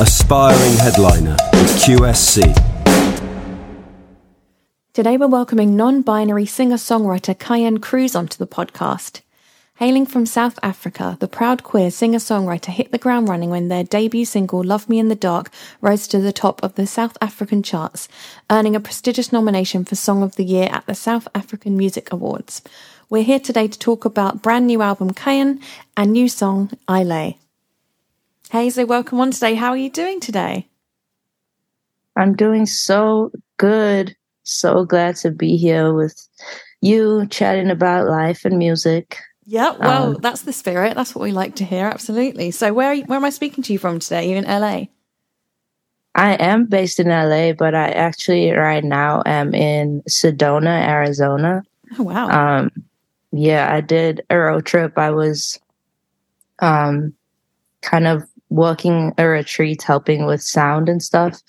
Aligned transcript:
aspiring 0.00 0.76
headliner 0.78 1.36
with 1.52 1.70
QSC. 1.78 2.42
Today 4.92 5.16
we're 5.16 5.28
welcoming 5.28 5.76
non 5.76 6.02
binary 6.02 6.46
singer 6.46 6.76
songwriter 6.76 7.38
Kaien 7.38 7.80
Cruz 7.80 8.16
onto 8.16 8.36
the 8.36 8.46
podcast. 8.46 9.20
Hailing 9.76 10.04
from 10.04 10.26
South 10.26 10.58
Africa, 10.64 11.16
the 11.20 11.28
proud 11.28 11.62
queer 11.62 11.92
singer 11.92 12.18
songwriter 12.18 12.72
hit 12.72 12.90
the 12.90 12.98
ground 12.98 13.28
running 13.28 13.50
when 13.50 13.68
their 13.68 13.84
debut 13.84 14.24
single 14.24 14.64
Love 14.64 14.88
Me 14.88 14.98
in 14.98 15.08
the 15.08 15.14
Dark 15.14 15.50
rose 15.80 16.08
to 16.08 16.18
the 16.18 16.32
top 16.32 16.60
of 16.64 16.74
the 16.74 16.88
South 16.88 17.16
African 17.20 17.62
charts, 17.62 18.08
earning 18.50 18.74
a 18.74 18.80
prestigious 18.80 19.32
nomination 19.32 19.84
for 19.84 19.94
Song 19.94 20.24
of 20.24 20.34
the 20.34 20.44
Year 20.44 20.68
at 20.72 20.86
the 20.86 20.94
South 20.96 21.28
African 21.36 21.76
Music 21.76 22.12
Awards. 22.12 22.62
We're 23.10 23.22
here 23.22 23.40
today 23.40 23.68
to 23.68 23.78
talk 23.78 24.04
about 24.04 24.42
brand 24.42 24.66
new 24.66 24.82
album 24.82 25.12
Kaien 25.12 25.62
and 25.96 26.12
new 26.12 26.28
song 26.28 26.70
I 26.88 27.04
Lay. 27.04 27.38
Hey, 28.54 28.70
so 28.70 28.86
welcome 28.86 29.18
on 29.18 29.32
today. 29.32 29.56
How 29.56 29.70
are 29.70 29.76
you 29.76 29.90
doing 29.90 30.20
today? 30.20 30.68
I'm 32.16 32.36
doing 32.36 32.66
so 32.66 33.32
good. 33.56 34.14
So 34.44 34.84
glad 34.84 35.16
to 35.16 35.32
be 35.32 35.56
here 35.56 35.92
with 35.92 36.16
you 36.80 37.26
chatting 37.30 37.68
about 37.68 38.06
life 38.06 38.44
and 38.44 38.56
music. 38.56 39.18
Yeah, 39.44 39.72
well, 39.72 40.14
um, 40.14 40.18
that's 40.20 40.42
the 40.42 40.52
spirit. 40.52 40.94
That's 40.94 41.16
what 41.16 41.22
we 41.22 41.32
like 41.32 41.56
to 41.56 41.64
hear. 41.64 41.86
Absolutely. 41.86 42.52
So, 42.52 42.72
where 42.72 42.94
you, 42.94 43.02
where 43.06 43.16
am 43.16 43.24
I 43.24 43.30
speaking 43.30 43.64
to 43.64 43.72
you 43.72 43.78
from 43.80 43.98
today? 43.98 44.30
You 44.30 44.36
in 44.36 44.44
LA? 44.44 44.84
I 46.14 46.34
am 46.34 46.66
based 46.66 47.00
in 47.00 47.08
LA, 47.08 47.54
but 47.54 47.74
I 47.74 47.88
actually 47.88 48.52
right 48.52 48.84
now 48.84 49.20
am 49.26 49.52
in 49.52 50.00
Sedona, 50.08 50.86
Arizona. 50.86 51.64
Oh 51.98 52.04
wow. 52.04 52.28
Um, 52.28 52.70
yeah, 53.32 53.74
I 53.74 53.80
did 53.80 54.24
a 54.30 54.38
road 54.38 54.64
trip. 54.64 54.96
I 54.96 55.10
was, 55.10 55.58
um, 56.60 57.14
kind 57.82 58.06
of 58.06 58.22
working 58.54 59.12
a 59.18 59.26
retreat, 59.26 59.82
helping 59.82 60.26
with 60.26 60.42
sound 60.42 60.88
and 60.88 61.02
stuff. 61.02 61.40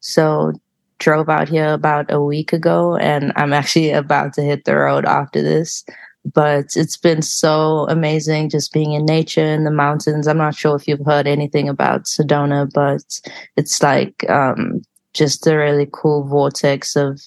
So 0.00 0.52
drove 0.98 1.28
out 1.28 1.48
here 1.48 1.72
about 1.72 2.10
a 2.10 2.22
week 2.22 2.52
ago, 2.52 2.96
and 2.96 3.32
I'm 3.36 3.52
actually 3.52 3.90
about 3.90 4.32
to 4.34 4.42
hit 4.42 4.64
the 4.64 4.76
road 4.76 5.04
after 5.04 5.42
this 5.42 5.84
but 6.32 6.76
it's 6.76 6.96
been 6.96 7.22
so 7.22 7.86
amazing 7.88 8.50
just 8.50 8.72
being 8.72 8.92
in 8.92 9.04
nature 9.04 9.44
in 9.44 9.64
the 9.64 9.70
mountains. 9.70 10.26
I'm 10.26 10.38
not 10.38 10.56
sure 10.56 10.74
if 10.74 10.88
you've 10.88 11.06
heard 11.06 11.26
anything 11.26 11.68
about 11.68 12.04
Sedona, 12.04 12.70
but 12.72 13.20
it's 13.56 13.82
like 13.82 14.28
um, 14.28 14.82
just 15.12 15.46
a 15.46 15.56
really 15.56 15.88
cool 15.92 16.24
vortex 16.24 16.96
of 16.96 17.20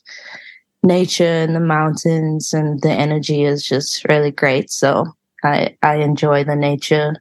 nature 0.83 1.23
in 1.23 1.53
the 1.53 1.59
mountains, 1.59 2.53
and 2.53 2.81
the 2.81 2.91
energy 2.91 3.43
is 3.43 3.63
just 3.63 4.03
really 4.05 4.31
great. 4.31 4.69
So 4.69 5.05
I 5.43 5.77
I 5.81 5.95
enjoy 5.97 6.43
the 6.43 6.55
nature 6.55 7.15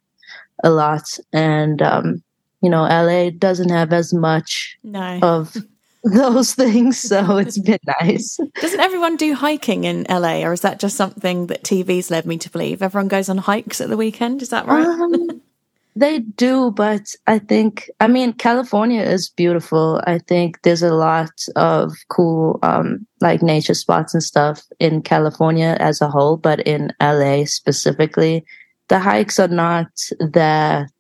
a 0.64 0.70
lot, 0.70 1.19
and 1.33 1.81
um, 1.83 2.23
you 2.61 2.70
know, 2.70 2.83
LA 2.83 3.31
doesn't 3.31 3.70
have 3.70 3.92
as 3.92 4.12
much 4.12 4.78
no. 4.83 5.19
of 5.23 5.56
those 6.05 6.55
things. 6.55 6.98
So 6.98 7.37
it's 7.39 7.59
been 7.59 7.78
nice. 8.01 8.39
Doesn't 8.61 8.81
everyone 8.81 9.17
do 9.17 9.34
hiking 9.34 9.84
in 9.84 10.06
LA, 10.09 10.42
or 10.42 10.53
is 10.53 10.62
that 10.62 10.81
just 10.81 10.97
something 10.97 11.47
that 11.47 11.64
TV's 11.64 12.11
led 12.11 12.27
me 12.27 12.39
to 12.39 12.51
believe? 12.51 12.83
Everyone 12.83 13.09
goes 13.09 13.29
on 13.29 13.39
hikes 13.39 13.81
at 13.81 13.89
the 13.89 13.97
weekend. 13.97 14.42
Is 14.42 14.51
that 14.51 14.67
right? 14.67 14.86
Um, 14.86 15.41
they 15.97 16.20
do, 16.20 16.70
but 16.70 17.14
I 17.27 17.41
think, 17.41 17.91
I 17.98 18.06
mean, 18.06 18.33
California 18.33 19.03
is 19.03 19.29
beautiful. 19.29 20.01
I 20.06 20.19
think 20.19 20.62
there's 20.62 20.83
a 20.83 20.95
lot 20.95 21.33
of 21.56 21.92
cool, 22.09 22.61
um, 22.62 23.06
like 23.20 23.42
nature 23.42 23.75
spots 23.75 24.14
and 24.14 24.23
stuff 24.23 24.62
in 24.79 25.03
California 25.03 25.77
as 25.81 26.01
a 26.01 26.09
whole, 26.09 26.36
but 26.36 26.61
in 26.61 26.92
LA 27.01 27.45
specifically, 27.47 28.45
the 28.89 28.98
hikes 28.98 29.39
are 29.39 29.48
not 29.48 29.89
that 30.19 30.91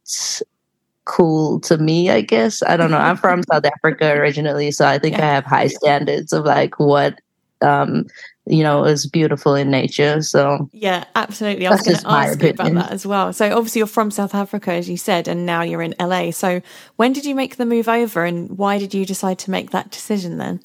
cool 1.08 1.58
to 1.60 1.78
me, 1.78 2.10
I 2.10 2.20
guess. 2.20 2.62
I 2.62 2.76
don't 2.76 2.90
know. 2.90 2.98
I'm 2.98 3.16
from 3.26 3.42
South 3.50 3.64
Africa 3.64 4.12
originally, 4.12 4.70
so 4.70 4.86
I 4.86 4.98
think 4.98 5.16
yeah. 5.16 5.26
I 5.26 5.34
have 5.34 5.44
high 5.44 5.66
standards 5.66 6.32
of 6.32 6.44
like 6.44 6.78
what 6.78 7.18
um 7.60 8.06
you 8.46 8.62
know 8.62 8.84
is 8.84 9.06
beautiful 9.06 9.54
in 9.54 9.70
nature. 9.70 10.22
So 10.22 10.68
Yeah, 10.72 11.04
absolutely. 11.16 11.66
I 11.66 11.70
was 11.70 11.82
going 11.82 11.98
to 11.98 12.08
ask 12.08 12.40
you 12.40 12.50
about 12.50 12.74
that 12.74 12.92
as 12.92 13.04
well. 13.04 13.32
So 13.32 13.56
obviously 13.56 13.80
you're 13.80 13.86
from 13.88 14.10
South 14.10 14.34
Africa 14.34 14.72
as 14.72 14.88
you 14.88 14.96
said 14.96 15.26
and 15.26 15.44
now 15.44 15.62
you're 15.62 15.82
in 15.82 15.94
LA. 15.98 16.30
So 16.30 16.62
when 16.96 17.12
did 17.12 17.24
you 17.24 17.34
make 17.34 17.56
the 17.56 17.66
move 17.66 17.88
over 17.88 18.24
and 18.24 18.56
why 18.56 18.78
did 18.78 18.94
you 18.94 19.04
decide 19.04 19.38
to 19.40 19.50
make 19.50 19.70
that 19.70 19.90
decision 19.90 20.38
then? 20.38 20.60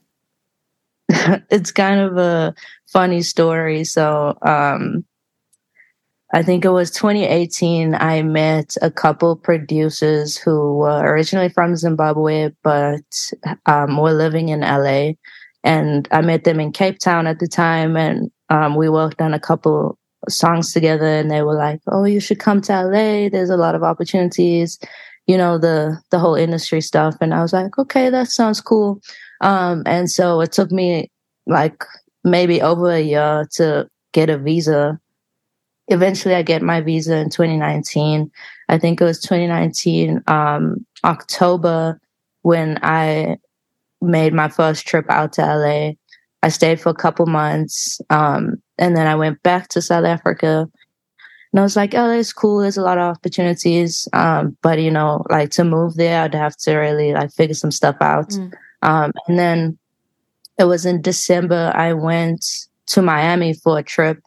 it's 1.50 1.72
kind 1.72 2.00
of 2.00 2.18
a 2.18 2.54
funny 2.86 3.22
story. 3.22 3.84
So 3.84 4.38
um 4.44 5.04
I 6.34 6.42
think 6.42 6.66
it 6.66 6.72
was 6.72 6.90
2018. 6.90 7.94
I 7.94 8.24
met 8.24 8.76
a 8.82 8.90
couple 8.90 9.36
producers 9.36 10.36
who 10.36 10.78
were 10.78 11.00
originally 11.02 11.50
from 11.50 11.76
Zimbabwe, 11.76 12.50
but 12.64 13.32
um, 13.68 13.98
were 13.98 14.14
living 14.14 14.50
in 14.50 14.62
LA. 14.62 15.12
And 15.64 16.08
I 16.12 16.22
met 16.22 16.44
them 16.44 16.60
in 16.60 16.72
Cape 16.72 16.98
Town 16.98 17.28
at 17.28 17.40
the 17.40 17.48
time, 17.48 17.96
and 17.96 18.32
um, 18.50 18.76
we 18.76 18.90
worked 18.90 19.22
on 19.22 19.34
a 19.34 19.40
couple 19.40 19.98
songs 20.28 20.74
together. 20.74 21.06
And 21.06 21.30
they 21.30 21.44
were 21.44 21.56
like, 21.56 21.80
"Oh, 21.88 22.04
you 22.04 22.20
should 22.20 22.40
come 22.40 22.62
to 22.62 22.84
LA. 22.84 23.30
There's 23.30 23.52
a 23.52 23.58
lot 23.58 23.76
of 23.76 23.84
opportunities." 23.84 24.80
You 25.28 25.38
know 25.38 25.58
the 25.58 26.02
the 26.12 26.20
whole 26.20 26.36
industry 26.36 26.82
stuff, 26.82 27.16
and 27.22 27.34
I 27.34 27.42
was 27.42 27.54
like, 27.54 27.78
"Okay, 27.78 28.10
that 28.10 28.28
sounds 28.30 28.60
cool." 28.60 29.00
Um, 29.42 29.84
and 29.86 30.10
so 30.10 30.42
it 30.42 30.52
took 30.52 30.72
me 30.72 31.10
like 31.48 31.86
maybe 32.24 32.62
over 32.62 32.92
a 32.92 33.02
year 33.02 33.46
to 33.58 33.88
get 34.14 34.30
a 34.30 34.38
visa 34.38 35.00
eventually 35.88 36.36
I 36.36 36.44
get 36.44 36.62
my 36.62 36.82
visa 36.82 37.18
in 37.18 37.30
2019. 37.30 38.32
I 38.70 38.78
think 38.78 39.02
it 39.02 39.04
was 39.04 39.20
2019 39.22 40.24
um, 40.28 40.86
October 41.04 42.00
when 42.42 42.80
I 42.82 43.38
made 44.02 44.34
my 44.34 44.50
first 44.50 44.88
trip 44.88 45.06
out 45.10 45.34
to 45.34 45.42
LA. 45.42 45.92
I 46.42 46.50
stayed 46.50 46.80
for 46.80 46.90
a 46.90 46.96
couple 46.96 47.26
months, 47.26 48.02
um, 48.10 48.62
and 48.78 48.98
then 48.98 49.08
I 49.08 49.16
went 49.16 49.42
back 49.44 49.70
to 49.70 49.82
South 49.82 50.06
Africa. 50.06 50.70
And 51.52 51.60
I 51.60 51.64
was 51.64 51.76
like, 51.76 51.94
"Oh, 51.94 52.10
it's 52.10 52.34
cool. 52.34 52.60
There's 52.60 52.78
a 52.78 52.82
lot 52.82 52.98
of 52.98 53.16
opportunities, 53.16 54.08
um, 54.12 54.58
but 54.62 54.82
you 54.82 54.92
know, 54.92 55.24
like 55.30 55.52
to 55.52 55.64
move 55.64 55.96
there, 55.96 56.24
I'd 56.24 56.34
have 56.34 56.58
to 56.58 56.76
really 56.76 57.14
like 57.14 57.32
figure 57.32 57.54
some 57.54 57.72
stuff 57.72 57.96
out." 58.02 58.30
Mm. 58.30 58.54
Um, 58.82 59.14
and 59.28 59.40
then 59.40 59.78
it 60.60 60.66
was 60.66 60.86
in 60.86 61.02
December. 61.02 61.72
I 61.76 61.94
went 61.94 62.46
to 62.88 63.02
Miami 63.02 63.54
for 63.54 63.80
a 63.80 63.84
trip 63.84 64.22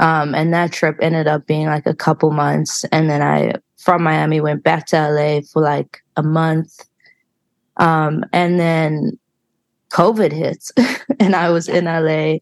um, 0.00 0.34
and 0.34 0.52
that 0.54 0.72
trip 0.72 0.96
ended 1.02 1.28
up 1.28 1.46
being 1.46 1.66
like 1.66 1.86
a 1.86 1.94
couple 1.94 2.30
months. 2.30 2.84
And 2.90 3.10
then 3.10 3.20
I, 3.20 3.52
from 3.76 4.02
Miami, 4.02 4.40
went 4.40 4.62
back 4.62 4.86
to 4.86 4.96
LA 4.96 5.42
for 5.42 5.62
like 5.62 6.02
a 6.16 6.22
month. 6.22 6.86
Um, 7.76 8.24
and 8.32 8.58
then 8.58 9.18
COVID 9.90 10.32
hits 10.32 10.72
and 11.20 11.36
I 11.36 11.50
was 11.50 11.68
in 11.68 11.84
LA 11.84 12.38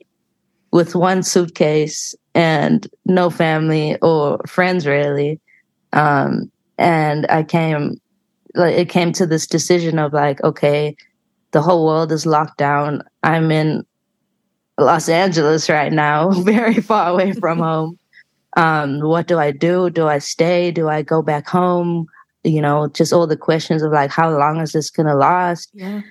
with 0.70 0.94
one 0.94 1.24
suitcase 1.24 2.14
and 2.34 2.86
no 3.06 3.28
family 3.28 3.96
or 4.02 4.38
friends 4.46 4.86
really. 4.86 5.40
Um, 5.92 6.52
and 6.78 7.26
I 7.28 7.42
came, 7.42 8.00
like, 8.54 8.76
it 8.76 8.88
came 8.88 9.12
to 9.14 9.26
this 9.26 9.48
decision 9.48 9.98
of 9.98 10.12
like, 10.12 10.40
okay, 10.44 10.96
the 11.50 11.62
whole 11.62 11.86
world 11.86 12.12
is 12.12 12.24
locked 12.24 12.58
down. 12.58 13.02
I'm 13.24 13.50
in 13.50 13.84
Los 14.78 15.08
Angeles 15.08 15.68
right 15.68 15.92
now, 15.92 16.30
very 16.42 16.80
far 16.80 17.10
away 17.10 17.32
from 17.32 17.58
home. 17.58 17.98
Um, 18.56 19.00
what 19.00 19.26
do 19.26 19.38
I 19.38 19.50
do? 19.50 19.90
Do 19.90 20.06
I 20.06 20.18
stay? 20.18 20.70
Do 20.70 20.88
I 20.88 21.02
go 21.02 21.22
back 21.22 21.48
home? 21.48 22.06
You 22.44 22.62
know, 22.62 22.88
just 22.88 23.12
all 23.12 23.26
the 23.26 23.36
questions 23.36 23.82
of 23.82 23.92
like, 23.92 24.10
how 24.10 24.30
long 24.30 24.60
is 24.60 24.72
this 24.72 24.90
going 24.90 25.06
to 25.06 25.14
last? 25.14 25.70
Yeah. 25.74 26.02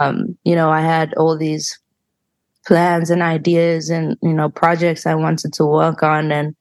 Um, 0.00 0.36
you 0.44 0.54
know, 0.54 0.70
I 0.70 0.80
had 0.80 1.12
all 1.14 1.36
these 1.36 1.78
plans 2.66 3.10
and 3.10 3.22
ideas 3.22 3.90
and, 3.90 4.16
you 4.22 4.32
know, 4.32 4.48
projects 4.48 5.06
I 5.06 5.14
wanted 5.14 5.52
to 5.54 5.66
work 5.66 6.02
on 6.02 6.30
and 6.30 6.54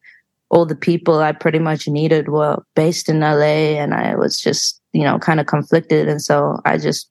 all 0.50 0.66
the 0.66 0.76
people 0.76 1.20
I 1.20 1.32
pretty 1.34 1.60
much 1.60 1.88
needed 1.88 2.30
were 2.30 2.58
based 2.76 3.10
in 3.10 3.20
LA 3.20 3.78
and 3.80 3.94
I 3.94 4.16
was 4.16 4.40
just, 4.40 4.82
you 4.94 5.04
know, 5.04 5.20
kind 5.20 5.40
of 5.40 5.46
conflicted. 5.46 6.08
And 6.08 6.22
so 6.22 6.60
I 6.66 6.78
just 6.78 7.10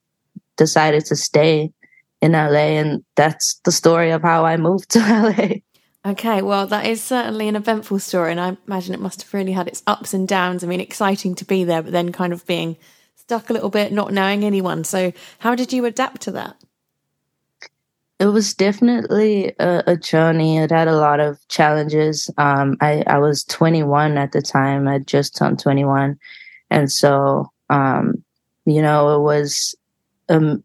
decided 0.57 1.05
to 1.05 1.15
stay 1.15 1.71
in 2.21 2.33
LA. 2.33 2.77
And 2.79 3.03
that's 3.15 3.59
the 3.63 3.71
story 3.71 4.11
of 4.11 4.21
how 4.21 4.45
I 4.45 4.57
moved 4.57 4.91
to 4.91 4.99
LA. 4.99 5.61
Okay, 6.03 6.41
well, 6.41 6.65
that 6.67 6.87
is 6.87 7.01
certainly 7.01 7.47
an 7.47 7.55
eventful 7.55 7.99
story, 7.99 8.31
and 8.31 8.39
I 8.39 8.57
imagine 8.65 8.95
it 8.95 8.99
must 8.99 9.21
have 9.21 9.33
really 9.35 9.51
had 9.51 9.67
its 9.67 9.83
ups 9.85 10.15
and 10.15 10.27
downs. 10.27 10.63
I 10.63 10.67
mean, 10.67 10.79
exciting 10.79 11.35
to 11.35 11.45
be 11.45 11.63
there, 11.63 11.83
but 11.83 11.91
then 11.91 12.11
kind 12.11 12.33
of 12.33 12.43
being 12.47 12.77
stuck 13.15 13.51
a 13.51 13.53
little 13.53 13.69
bit, 13.69 13.91
not 13.91 14.11
knowing 14.11 14.43
anyone. 14.43 14.83
So, 14.83 15.13
how 15.37 15.53
did 15.53 15.71
you 15.71 15.85
adapt 15.85 16.23
to 16.23 16.31
that? 16.31 16.55
It 18.19 18.25
was 18.25 18.55
definitely 18.55 19.53
a, 19.59 19.83
a 19.85 19.95
journey. 19.95 20.57
It 20.57 20.71
had 20.71 20.87
a 20.87 20.97
lot 20.97 21.19
of 21.19 21.47
challenges. 21.49 22.31
Um, 22.35 22.77
I, 22.81 23.03
I 23.05 23.19
was 23.19 23.43
21 23.43 24.17
at 24.17 24.31
the 24.31 24.41
time. 24.41 24.87
I 24.87 24.97
just 24.97 25.35
turned 25.35 25.59
21, 25.59 26.17
and 26.71 26.91
so 26.91 27.51
um, 27.69 28.23
you 28.65 28.81
know, 28.81 29.15
it 29.15 29.21
was 29.21 29.75
um, 30.29 30.63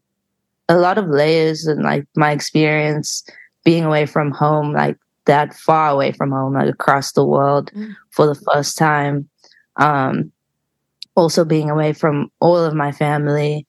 a 0.69 0.77
lot 0.77 0.99
of 0.99 1.09
layers 1.09 1.67
and 1.67 1.83
like 1.83 2.07
my 2.17 2.33
experience 2.33 3.25
being 3.65 3.85
away 3.85 4.07
from 4.07 4.31
home, 4.31 4.73
like 4.73 4.97
that 5.27 5.55
far 5.55 5.91
away 5.91 6.13
from 6.13 6.31
home, 6.31 6.55
like 6.55 6.69
across 6.69 7.13
the 7.13 7.25
world 7.25 7.71
mm. 7.73 7.95
for 8.11 8.27
the 8.27 8.41
first 8.53 8.77
time. 8.77 9.29
Um, 9.77 10.33
also 11.15 11.45
being 11.45 11.71
away 11.71 11.93
from 11.93 12.31
all 12.41 12.59
of 12.59 12.75
my 12.75 12.93
family, 12.93 13.67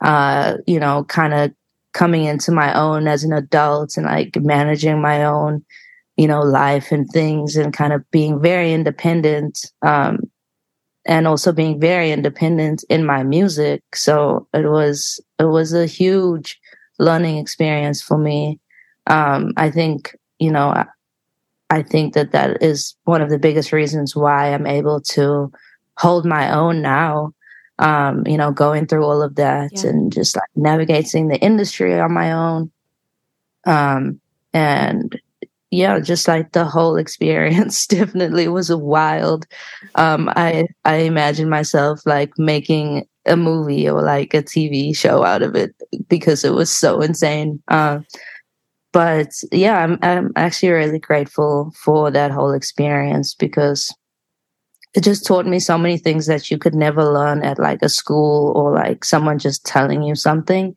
uh, 0.00 0.56
you 0.66 0.78
know, 0.78 1.04
kind 1.04 1.32
of 1.32 1.52
coming 1.92 2.24
into 2.24 2.52
my 2.52 2.72
own 2.78 3.08
as 3.08 3.24
an 3.24 3.32
adult 3.32 3.96
and 3.96 4.06
like 4.06 4.36
managing 4.36 5.00
my 5.00 5.24
own, 5.24 5.64
you 6.16 6.26
know, 6.26 6.40
life 6.40 6.92
and 6.92 7.08
things 7.10 7.56
and 7.56 7.72
kind 7.72 7.92
of 7.92 8.08
being 8.10 8.40
very 8.40 8.72
independent. 8.72 9.72
Um, 9.82 10.30
and 11.06 11.26
also 11.26 11.52
being 11.52 11.80
very 11.80 12.12
independent 12.12 12.84
in 12.88 13.04
my 13.04 13.22
music. 13.22 13.82
So 13.94 14.46
it 14.52 14.66
was, 14.66 15.20
it 15.38 15.44
was 15.44 15.72
a 15.72 15.86
huge 15.86 16.58
learning 16.98 17.38
experience 17.38 18.02
for 18.02 18.18
me. 18.18 18.60
Um, 19.06 19.52
I 19.56 19.70
think, 19.70 20.16
you 20.38 20.50
know, 20.50 20.68
I, 20.68 20.86
I 21.70 21.82
think 21.82 22.14
that 22.14 22.32
that 22.32 22.62
is 22.62 22.94
one 23.04 23.22
of 23.22 23.30
the 23.30 23.38
biggest 23.38 23.72
reasons 23.72 24.14
why 24.14 24.52
I'm 24.52 24.66
able 24.66 25.00
to 25.00 25.50
hold 25.96 26.24
my 26.24 26.52
own 26.52 26.82
now 26.82 27.32
um, 27.80 28.26
you 28.26 28.36
know, 28.36 28.52
going 28.52 28.86
through 28.86 29.04
all 29.04 29.22
of 29.22 29.36
that 29.36 29.70
yeah. 29.72 29.90
and 29.90 30.12
just 30.12 30.36
like 30.36 30.50
navigating 30.54 31.28
the 31.28 31.38
industry 31.38 31.98
on 31.98 32.12
my 32.12 32.32
own. 32.32 32.70
Um, 33.66 34.20
and 34.52 35.18
yeah, 35.70 36.00
just 36.00 36.26
like 36.26 36.52
the 36.52 36.64
whole 36.64 36.96
experience 36.96 37.86
definitely 37.88 38.48
was 38.48 38.72
wild. 38.74 39.46
Um, 39.94 40.28
I, 40.36 40.66
I 40.84 40.96
imagine 40.96 41.48
myself 41.48 42.00
like 42.04 42.32
making 42.38 43.06
a 43.26 43.36
movie 43.36 43.88
or 43.88 44.02
like 44.02 44.34
a 44.34 44.42
TV 44.42 44.96
show 44.96 45.24
out 45.24 45.42
of 45.42 45.54
it 45.54 45.74
because 46.08 46.44
it 46.44 46.54
was 46.54 46.70
so 46.70 47.00
insane. 47.00 47.62
Uh, 47.68 48.00
but 48.92 49.28
yeah, 49.52 49.78
I'm, 49.84 49.98
I'm 50.02 50.32
actually 50.34 50.70
really 50.70 50.98
grateful 50.98 51.72
for 51.84 52.10
that 52.10 52.32
whole 52.32 52.52
experience 52.52 53.34
because 53.34 53.94
it 54.94 55.04
just 55.04 55.24
taught 55.24 55.46
me 55.46 55.60
so 55.60 55.78
many 55.78 55.98
things 55.98 56.26
that 56.26 56.50
you 56.50 56.58
could 56.58 56.74
never 56.74 57.04
learn 57.04 57.44
at 57.44 57.60
like 57.60 57.80
a 57.82 57.88
school 57.88 58.52
or 58.56 58.74
like 58.74 59.04
someone 59.04 59.38
just 59.38 59.64
telling 59.64 60.02
you 60.02 60.16
something. 60.16 60.74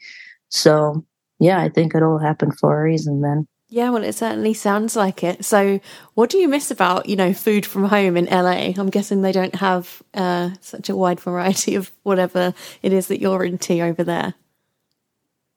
So 0.50 1.04
yeah, 1.40 1.62
I 1.62 1.70
think 1.70 1.96
it 1.96 2.04
all 2.04 2.20
happened 2.20 2.60
for 2.60 2.80
a 2.80 2.84
reason 2.84 3.22
then. 3.22 3.48
Yeah, 3.74 3.90
well, 3.90 4.04
it 4.04 4.14
certainly 4.14 4.54
sounds 4.54 4.96
like 4.96 5.24
it. 5.24 5.44
So, 5.44 5.80
what 6.14 6.30
do 6.30 6.38
you 6.38 6.48
miss 6.48 6.70
about 6.70 7.10
you 7.10 7.16
know 7.16 7.34
food 7.34 7.66
from 7.66 7.86
home 7.86 8.16
in 8.16 8.26
LA? 8.26 8.72
I'm 8.78 8.92
guessing 8.92 9.24
they 9.24 9.32
don't 9.32 9.56
have 9.56 10.04
uh, 10.14 10.52
such 10.62 10.90
a 10.90 10.96
wide 10.96 11.20
variety 11.20 11.74
of 11.74 11.92
whatever 12.04 12.54
it 12.84 12.94
is 12.94 13.08
that 13.08 13.20
you're 13.20 13.44
into 13.44 13.82
over 13.82 14.04
there. 14.04 14.36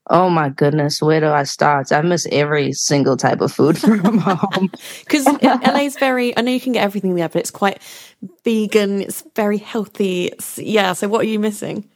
Oh 0.09 0.31
my 0.31 0.49
goodness, 0.49 1.03
where 1.03 1.21
do 1.21 1.29
I 1.29 1.43
start? 1.43 1.93
I 1.93 2.01
miss 2.01 2.27
every 2.33 2.73
single 2.73 3.19
type 3.19 3.43
of 3.43 3.53
food 3.53 3.77
from 3.81 4.17
home. 4.17 4.71
Because 5.01 5.27
LA 5.43 5.81
is 5.81 5.99
very, 5.99 6.35
I 6.39 6.41
know 6.41 6.53
you 6.53 6.61
can 6.61 6.73
get 6.73 6.85
everything 6.85 7.17
there, 7.17 7.29
but 7.29 7.41
it's 7.41 7.51
quite 7.51 7.83
vegan, 8.45 9.03
it's 9.03 9.25
very 9.35 9.59
healthy. 9.59 10.29
It's, 10.29 10.57
yeah, 10.57 10.95
so 10.95 11.07
what 11.07 11.21
are 11.21 11.29
you 11.29 11.39
missing? 11.39 11.87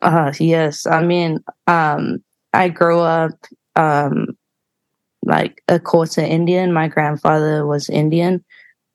Uh, 0.00 0.32
yes, 0.40 0.86
I 0.86 1.02
mean, 1.02 1.40
um, 1.66 2.24
I 2.54 2.70
grew 2.70 3.00
up 3.00 3.32
um, 3.76 4.28
like 5.24 5.62
a 5.68 5.78
quarter 5.78 6.20
Indian. 6.20 6.72
My 6.72 6.88
grandfather 6.88 7.66
was 7.66 7.88
Indian 7.88 8.44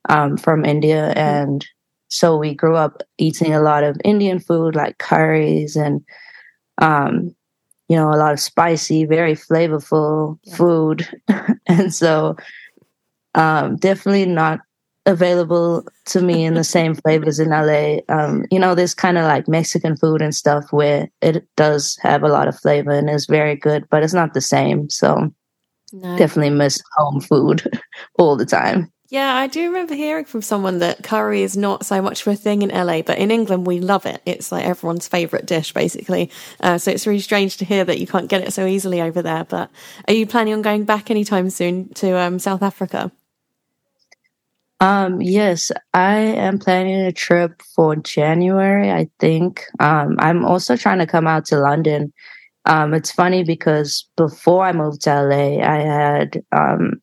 um, 0.09 0.37
from 0.37 0.65
India. 0.65 1.11
And 1.15 1.65
so 2.09 2.37
we 2.37 2.53
grew 2.53 2.75
up 2.75 3.03
eating 3.17 3.53
a 3.53 3.61
lot 3.61 3.83
of 3.83 3.97
Indian 4.03 4.39
food 4.39 4.75
like 4.75 4.97
curries 4.97 5.75
and 5.75 6.03
um, 6.81 7.35
you 7.87 7.95
know, 7.95 8.09
a 8.11 8.17
lot 8.17 8.33
of 8.33 8.39
spicy, 8.39 9.05
very 9.05 9.33
flavorful 9.33 10.39
yeah. 10.43 10.55
food. 10.55 11.07
and 11.67 11.93
so 11.93 12.35
um, 13.35 13.75
definitely 13.77 14.25
not 14.25 14.59
available 15.05 15.85
to 16.05 16.21
me 16.21 16.45
in 16.45 16.55
the 16.55 16.63
same 16.75 16.95
flavors 16.95 17.39
in 17.39 17.49
LA. 17.49 17.97
Um, 18.09 18.45
you 18.49 18.59
know, 18.59 18.73
there's 18.73 18.95
kind 18.95 19.17
of 19.17 19.25
like 19.25 19.47
Mexican 19.47 19.95
food 19.95 20.21
and 20.21 20.33
stuff 20.33 20.71
where 20.71 21.09
it 21.21 21.47
does 21.55 21.97
have 22.01 22.23
a 22.23 22.29
lot 22.29 22.47
of 22.47 22.59
flavor 22.59 22.91
and 22.91 23.09
is 23.09 23.27
very 23.27 23.55
good, 23.55 23.87
but 23.89 24.03
it's 24.03 24.13
not 24.13 24.33
the 24.33 24.41
same. 24.41 24.89
So 24.89 25.31
no. 25.95 26.17
definitely 26.17 26.49
miss 26.49 26.81
home 26.97 27.21
food 27.21 27.63
all 28.19 28.35
the 28.35 28.45
time. 28.45 28.91
Yeah, 29.09 29.35
I 29.35 29.45
do 29.47 29.67
remember 29.67 29.93
hearing 29.93 30.25
from 30.25 30.41
someone 30.41 30.79
that 30.79 31.03
curry 31.03 31.43
is 31.43 31.55
not 31.55 31.85
so 31.85 32.01
much 32.01 32.25
of 32.25 32.33
a 32.33 32.35
thing 32.35 32.63
in 32.63 32.69
LA, 32.69 33.03
but 33.03 33.19
in 33.19 33.29
England 33.29 33.67
we 33.67 33.79
love 33.79 34.05
it. 34.07 34.21
It's 34.25 34.51
like 34.51 34.65
everyone's 34.65 35.07
favourite 35.07 35.45
dish, 35.45 35.73
basically. 35.73 36.31
Uh, 36.59 36.79
so 36.79 36.89
it's 36.89 37.05
really 37.05 37.19
strange 37.19 37.57
to 37.57 37.65
hear 37.65 37.85
that 37.85 37.99
you 37.99 38.07
can't 38.07 38.27
get 38.27 38.41
it 38.41 38.51
so 38.51 38.65
easily 38.65 39.01
over 39.01 39.21
there. 39.21 39.43
But 39.43 39.69
are 40.07 40.13
you 40.13 40.25
planning 40.25 40.55
on 40.55 40.63
going 40.63 40.85
back 40.85 41.11
anytime 41.11 41.51
soon 41.51 41.93
to 41.93 42.17
um, 42.17 42.39
South 42.39 42.63
Africa? 42.63 43.11
Um, 44.79 45.21
yes, 45.21 45.71
I 45.93 46.17
am 46.17 46.59
planning 46.59 47.01
a 47.01 47.11
trip 47.11 47.61
for 47.75 47.95
January, 47.95 48.91
I 48.91 49.07
think. 49.19 49.63
Um, 49.79 50.15
I'm 50.19 50.43
also 50.43 50.75
trying 50.75 50.99
to 50.99 51.07
come 51.07 51.27
out 51.27 51.45
to 51.45 51.59
London. 51.59 52.11
Um, 52.65 52.93
it's 52.93 53.11
funny 53.11 53.43
because 53.43 54.07
before 54.17 54.65
I 54.65 54.71
moved 54.71 55.01
to 55.03 55.21
LA, 55.21 55.59
I 55.61 55.79
had 55.81 56.43
um, 56.51 56.99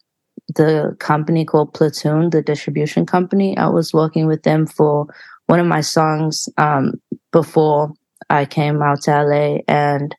the 0.54 0.96
company 0.98 1.44
called 1.44 1.74
Platoon, 1.74 2.30
the 2.30 2.42
distribution 2.42 3.06
company. 3.06 3.56
I 3.56 3.68
was 3.68 3.92
working 3.92 4.26
with 4.26 4.42
them 4.42 4.66
for 4.66 5.06
one 5.46 5.60
of 5.60 5.66
my 5.66 5.80
songs 5.80 6.48
um, 6.58 6.94
before 7.30 7.92
I 8.30 8.44
came 8.44 8.82
out 8.82 9.02
to 9.02 9.22
LA, 9.22 9.58
and 9.68 10.14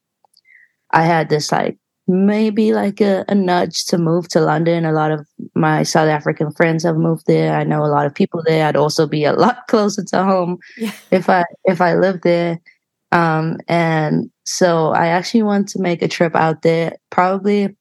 I 0.92 1.04
had 1.04 1.30
this 1.30 1.52
like 1.52 1.78
maybe 2.08 2.74
like 2.74 3.02
a, 3.02 3.24
a, 3.30 3.36
nudge 3.36 3.86
to 3.86 3.98
move 3.98 4.28
to 4.30 4.42
London. 4.42 4.86
A 4.86 4.92
lot 4.92 5.12
of 5.12 5.26
my 5.56 5.84
South 5.84 6.10
African 6.10 6.52
friends 6.52 6.84
have 6.84 6.98
moved 6.98 7.26
there. 7.28 7.56
I 7.56 7.64
know 7.64 7.84
a 7.84 7.88
lot 7.88 8.06
of 8.06 8.14
people 8.14 8.44
there. 8.46 8.68
I'd 8.68 8.76
also 8.76 9.08
be 9.08 9.24
a 9.24 9.34
lot 9.34 9.60
closer 9.68 10.04
to 10.04 10.24
home 10.24 10.58
yeah. 10.78 10.92
if 11.12 11.30
I 11.30 11.44
if 11.66 11.82
I 11.82 11.96
lived 11.96 12.24
there. 12.24 12.60
Um, 13.14 13.60
and 13.68 14.32
so 14.44 14.90
I 14.90 15.08
actually 15.08 15.44
want 15.44 15.70
to 15.70 15.82
make 15.82 16.02
a 16.02 16.08
trip 16.08 16.36
out 16.36 16.64
there, 16.64 16.98
probably 17.12 17.78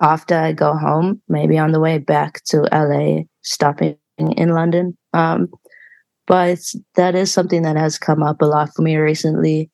after 0.00 0.34
I 0.34 0.52
go 0.52 0.74
home, 0.74 1.20
maybe 1.28 1.58
on 1.58 1.72
the 1.72 1.80
way 1.80 1.98
back 1.98 2.42
to 2.46 2.62
LA, 2.72 3.24
stopping 3.42 3.98
in 4.16 4.48
London. 4.48 4.96
Um, 5.12 5.48
but 6.26 6.60
that 6.94 7.14
is 7.14 7.30
something 7.30 7.62
that 7.62 7.76
has 7.76 7.98
come 7.98 8.22
up 8.22 8.40
a 8.40 8.46
lot 8.46 8.70
for 8.74 8.80
me 8.80 8.96
recently. 8.96 9.70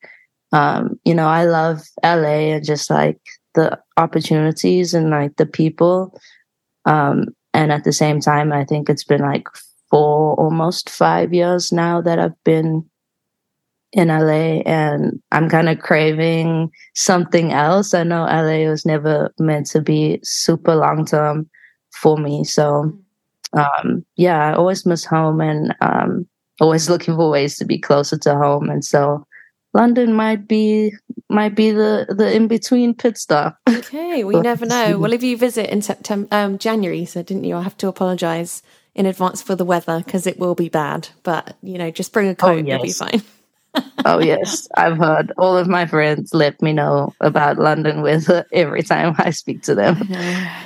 Um, 0.53 0.99
you 1.05 1.15
know, 1.15 1.29
I 1.29 1.45
love 1.45 1.83
LA 2.03 2.55
and 2.55 2.65
just 2.65 2.91
like 2.91 3.21
the 3.55 3.79
opportunities 3.97 4.93
and 4.93 5.11
like 5.11 5.37
the 5.37 5.47
people. 5.47 6.19
Um, 6.85 7.27
and 7.53 7.71
at 7.71 7.85
the 7.85 7.93
same 7.93 8.21
time, 8.21 8.53
I 8.53 8.65
think 8.65 8.91
it's 8.91 9.05
been 9.05 9.23
like 9.23 9.47
four, 9.89 10.35
almost 10.35 10.91
five 10.91 11.33
years 11.33 11.71
now 11.71 12.01
that 12.01 12.19
I've 12.19 12.43
been 12.45 12.85
in 13.95 14.09
LA 14.09 14.61
and 14.67 15.23
I'm 15.31 15.49
kind 15.49 15.69
of 15.69 15.79
craving 15.79 16.71
something 16.95 17.53
else. 17.53 17.95
I 17.95 18.03
know 18.03 18.25
LA 18.25 18.69
was 18.69 18.85
never 18.85 19.33
meant 19.39 19.67
to 19.69 19.81
be 19.81 20.19
super 20.25 20.75
long 20.75 21.07
term 21.07 21.49
for 21.93 22.19
me. 22.19 22.43
So, 22.43 22.93
um, 23.53 24.05
yeah, 24.17 24.49
I 24.49 24.55
always 24.55 24.85
miss 24.85 25.05
home 25.05 25.41
and 25.41 25.75
um, 25.81 26.27
always 26.61 26.91
looking 26.91 27.15
for 27.15 27.31
ways 27.31 27.57
to 27.59 27.65
be 27.65 27.79
closer 27.79 28.19
to 28.19 28.35
home. 28.35 28.69
And 28.69 28.85
so 28.85 29.25
London 29.75 30.13
might 30.13 30.47
be 30.49 30.93
might 31.31 31.55
be 31.55 31.71
the 31.71 32.07
the 32.09 32.35
in 32.35 32.49
between 32.49 32.95
pit 32.95 33.17
stop. 33.17 33.59
Okay, 33.69 34.25
we 34.25 34.41
never 34.41 34.67
know. 34.67 34.99
Well, 34.99 35.13
if 35.13 35.23
you 35.23 35.37
visit 35.37 35.71
in 35.71 35.83
September, 35.83 36.29
um, 36.33 36.59
January, 36.59 37.05
so 37.05 37.23
didn't 37.23 37.45
you? 37.45 37.57
I 37.57 37.63
have 37.63 37.77
to 37.79 37.89
apologise 37.89 38.61
in 38.95 39.07
advance 39.07 39.41
for 39.41 39.55
the 39.55 39.65
weather 39.65 40.03
because 40.05 40.27
it 40.27 40.39
will 40.39 40.55
be 40.57 40.69
bad. 40.69 41.09
But 41.23 41.57
you 41.63 41.79
know, 41.79 41.93
just 41.93 42.13
bring 42.13 42.29
a 42.29 42.35
coat, 42.35 42.49
oh, 42.49 42.57
yes. 42.57 42.67
you'll 42.67 42.83
be 42.83 42.93
fine 42.93 43.23
oh 44.05 44.21
yes, 44.21 44.69
I've 44.77 44.99
heard 44.99 45.33
all 45.39 45.57
of 45.57 45.69
my 45.69 45.87
friends 45.87 46.35
let 46.35 46.61
me 46.63 46.73
know 46.73 47.15
about 47.21 47.59
London 47.59 48.03
weather 48.03 48.47
every 48.53 48.83
time 48.83 49.15
I 49.19 49.31
speak 49.31 49.63
to 49.63 49.75
them. 49.75 49.99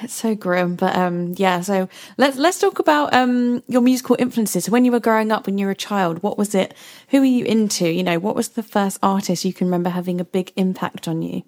it's 0.03 0.15
so 0.15 0.35
grim, 0.35 0.77
but 0.77 0.95
um, 0.97 1.35
yeah. 1.37 1.61
So 1.61 1.89
let's 2.17 2.37
let's 2.37 2.59
talk 2.59 2.79
about 2.79 3.15
um, 3.15 3.63
your 3.69 3.81
musical 3.81 4.17
influences. 4.19 4.69
When 4.69 4.85
you 4.85 4.93
were 4.93 5.01
growing 5.01 5.33
up, 5.33 5.47
when 5.47 5.59
you 5.59 5.67
were 5.67 5.73
a 5.73 5.77
child, 5.77 6.23
what 6.23 6.39
was 6.39 6.55
it? 6.55 6.75
Who 7.09 7.21
were 7.21 7.25
you 7.25 7.45
into? 7.45 7.89
You 7.89 8.03
know, 8.03 8.19
what 8.19 8.37
was 8.37 8.51
the 8.51 8.63
first 8.63 8.99
artist 9.03 9.45
you 9.45 9.53
can 9.53 9.67
remember 9.67 9.91
having 9.91 10.21
a 10.21 10.25
big 10.25 10.53
impact 10.57 11.09
on 11.09 11.23
you? 11.23 11.43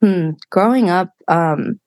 Hmm. 0.00 0.30
Growing 0.50 0.90
up, 0.90 1.12
um, 1.26 1.80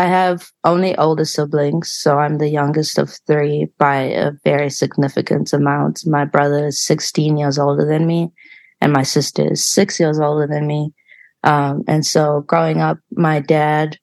I 0.00 0.04
have 0.06 0.50
only 0.64 0.96
older 0.96 1.26
siblings, 1.26 1.92
so 1.92 2.18
I'm 2.18 2.38
the 2.38 2.48
youngest 2.48 2.96
of 2.96 3.10
three 3.26 3.68
by 3.76 3.96
a 3.96 4.32
very 4.44 4.70
significant 4.70 5.52
amount. 5.52 6.06
My 6.06 6.24
brother 6.24 6.68
is 6.68 6.80
16 6.80 7.36
years 7.36 7.58
older 7.58 7.84
than 7.84 8.06
me, 8.06 8.30
and 8.80 8.94
my 8.94 9.02
sister 9.02 9.52
is 9.52 9.62
six 9.62 10.00
years 10.00 10.18
older 10.18 10.46
than 10.46 10.66
me. 10.66 10.94
Um, 11.44 11.84
and 11.86 12.06
so 12.06 12.40
growing 12.46 12.80
up, 12.80 12.96
my 13.10 13.40
dad, 13.40 13.98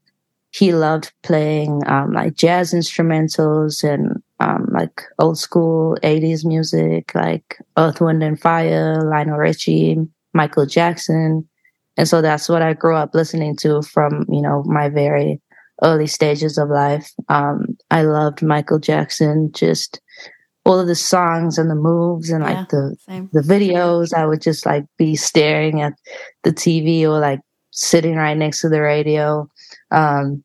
he 0.52 0.72
loved 0.72 1.14
playing 1.24 1.82
um, 1.88 2.14
like 2.14 2.36
jazz 2.36 2.76
instrumentals 2.76 3.84
and 3.84 4.22
um, 4.40 4.68
like 4.72 5.02
old 5.18 5.40
school 5.40 5.98
80s 6.04 6.46
music, 6.46 7.16
like 7.16 7.58
Earth, 7.76 8.02
Wind, 8.02 8.22
and 8.22 8.40
Fire, 8.40 9.02
Lionel 9.02 9.40
Richie, 9.40 9.98
Michael 10.32 10.68
Jackson. 10.68 11.50
And 11.98 12.08
so 12.08 12.22
that's 12.22 12.48
what 12.48 12.62
I 12.62 12.74
grew 12.74 12.96
up 12.96 13.16
listening 13.16 13.56
to 13.62 13.82
from, 13.82 14.28
you 14.30 14.44
know, 14.44 14.62
my 14.68 14.90
very 14.90 15.42
early 15.84 16.08
stages 16.08 16.58
of 16.58 16.70
life. 16.70 17.12
Um, 17.30 17.78
I 17.92 18.04
loved 18.04 18.42
Michael 18.42 18.80
Jackson 18.80 19.52
just 19.54 20.00
all 20.66 20.80
of 20.80 20.88
the 20.88 20.96
songs 20.96 21.58
and 21.58 21.70
the 21.72 21.76
moves 21.76 22.30
and 22.30 22.44
like 22.44 22.56
Yeah, 22.58 22.66
the 22.70 22.96
same. 23.08 23.30
the 23.32 23.42
videos. 23.42 24.14
I 24.14 24.26
would 24.26 24.42
just 24.42 24.66
like 24.66 24.86
be 24.98 25.16
staring 25.16 25.82
at 25.82 25.94
the 26.44 26.52
TV 26.52 27.04
or 27.04 27.20
like 27.20 27.40
sitting 27.72 28.16
right 28.16 28.38
next 28.38 28.62
to 28.62 28.70
the 28.70 28.82
radio. 28.82 29.48
Um, 29.92 30.44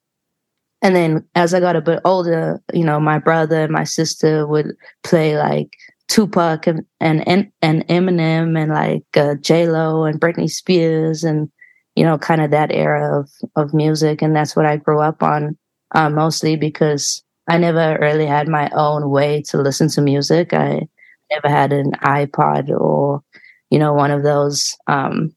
and 0.81 0.95
then 0.95 1.25
as 1.35 1.55
I 1.55 1.61
got 1.61 1.77
a 1.77 1.81
bit 1.81 2.01
older, 2.05 2.61
you 2.73 2.85
know, 2.85 3.01
my 3.01 3.19
brother 3.19 3.63
and 3.65 3.73
my 3.73 3.85
sister 3.85 4.47
would 4.47 4.67
play 5.03 5.37
like 5.39 5.71
Tupac 6.09 6.67
and 6.67 6.85
and 7.01 7.27
and, 7.27 7.51
and 7.63 7.87
Eminem 7.89 8.61
and 8.61 8.71
like 8.73 9.05
uh, 9.17 9.35
J 9.41 9.67
Lo 9.69 10.05
and 10.05 10.21
Britney 10.21 10.51
Spears 10.51 11.25
and 11.25 11.51
you 11.95 12.05
know, 12.05 12.19
kind 12.19 12.41
of 12.41 12.51
that 12.51 12.73
era 12.73 13.21
of 13.21 13.31
of 13.57 13.75
music, 13.75 14.23
and 14.23 14.35
that's 14.35 14.57
what 14.57 14.67
I 14.67 14.77
grew 14.77 15.01
up 15.01 15.23
on 15.23 15.57
uh, 15.95 16.11
mostly 16.11 16.57
because 16.57 17.23
I 17.49 17.59
never 17.59 17.99
really 18.01 18.27
had 18.27 18.49
my 18.49 18.71
own 18.71 19.11
way 19.11 19.43
to 19.49 19.59
listen 19.59 19.89
to 19.91 20.01
music. 20.01 20.53
I 20.53 20.89
never 21.31 21.49
had 21.49 21.73
an 21.73 21.93
iPod 22.03 22.69
or 22.71 23.23
you 23.71 23.79
know 23.79 23.93
one 23.93 24.11
of 24.11 24.23
those 24.23 24.77
um, 24.87 25.35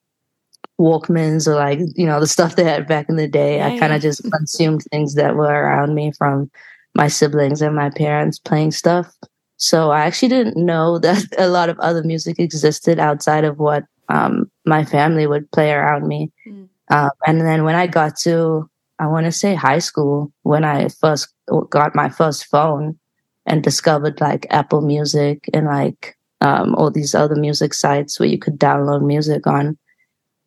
Walkmans 0.79 1.47
or 1.47 1.55
like 1.55 1.79
you 1.95 2.05
know 2.05 2.19
the 2.19 2.27
stuff 2.27 2.55
they 2.55 2.63
had 2.63 2.87
back 2.87 3.09
in 3.09 3.15
the 3.15 3.27
day. 3.27 3.57
Yeah, 3.57 3.67
I 3.67 3.69
kind 3.79 3.91
yeah. 3.91 3.95
of 3.95 4.01
just 4.01 4.29
consumed 4.31 4.83
things 4.91 5.15
that 5.15 5.35
were 5.35 5.45
around 5.45 5.95
me 5.95 6.11
from 6.17 6.49
my 6.95 7.07
siblings 7.07 7.61
and 7.61 7.75
my 7.75 7.89
parents 7.89 8.39
playing 8.39 8.71
stuff. 8.71 9.13
So 9.57 9.91
I 9.91 10.01
actually 10.01 10.29
didn't 10.29 10.63
know 10.63 10.99
that 10.99 11.25
a 11.37 11.47
lot 11.47 11.69
of 11.69 11.79
other 11.79 12.03
music 12.03 12.39
existed 12.39 12.99
outside 12.99 13.43
of 13.43 13.59
what 13.59 13.83
um, 14.09 14.49
my 14.65 14.83
family 14.83 15.27
would 15.27 15.51
play 15.51 15.71
around 15.71 16.07
me. 16.07 16.31
Mm. 16.47 16.69
Um, 16.91 17.09
and 17.25 17.41
then 17.41 17.63
when 17.63 17.75
I 17.75 17.87
got 17.87 18.17
to, 18.19 18.69
I 18.99 19.07
want 19.07 19.25
to 19.25 19.31
say 19.31 19.55
high 19.55 19.79
school, 19.79 20.31
when 20.43 20.63
I 20.63 20.89
first 20.89 21.29
got 21.69 21.95
my 21.95 22.09
first 22.09 22.45
phone 22.45 22.97
and 23.45 23.63
discovered 23.63 24.21
like 24.21 24.47
Apple 24.49 24.81
Music 24.81 25.49
and 25.53 25.65
like 25.65 26.17
um, 26.41 26.75
all 26.75 26.91
these 26.91 27.15
other 27.15 27.35
music 27.35 27.73
sites 27.73 28.19
where 28.19 28.29
you 28.29 28.37
could 28.37 28.59
download 28.59 29.05
music 29.05 29.47
on. 29.47 29.77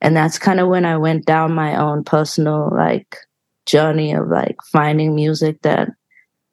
And 0.01 0.17
that's 0.17 0.39
kind 0.39 0.61
of 0.61 0.69
when 0.69 0.85
I 0.85 0.97
went 0.97 1.27
down 1.27 1.53
my 1.53 1.77
own 1.77 2.05
personal 2.05 2.71
like 2.73 3.17
journey 3.67 4.13
of 4.13 4.29
like 4.29 4.57
finding 4.73 5.15
music 5.15 5.63
that 5.63 5.91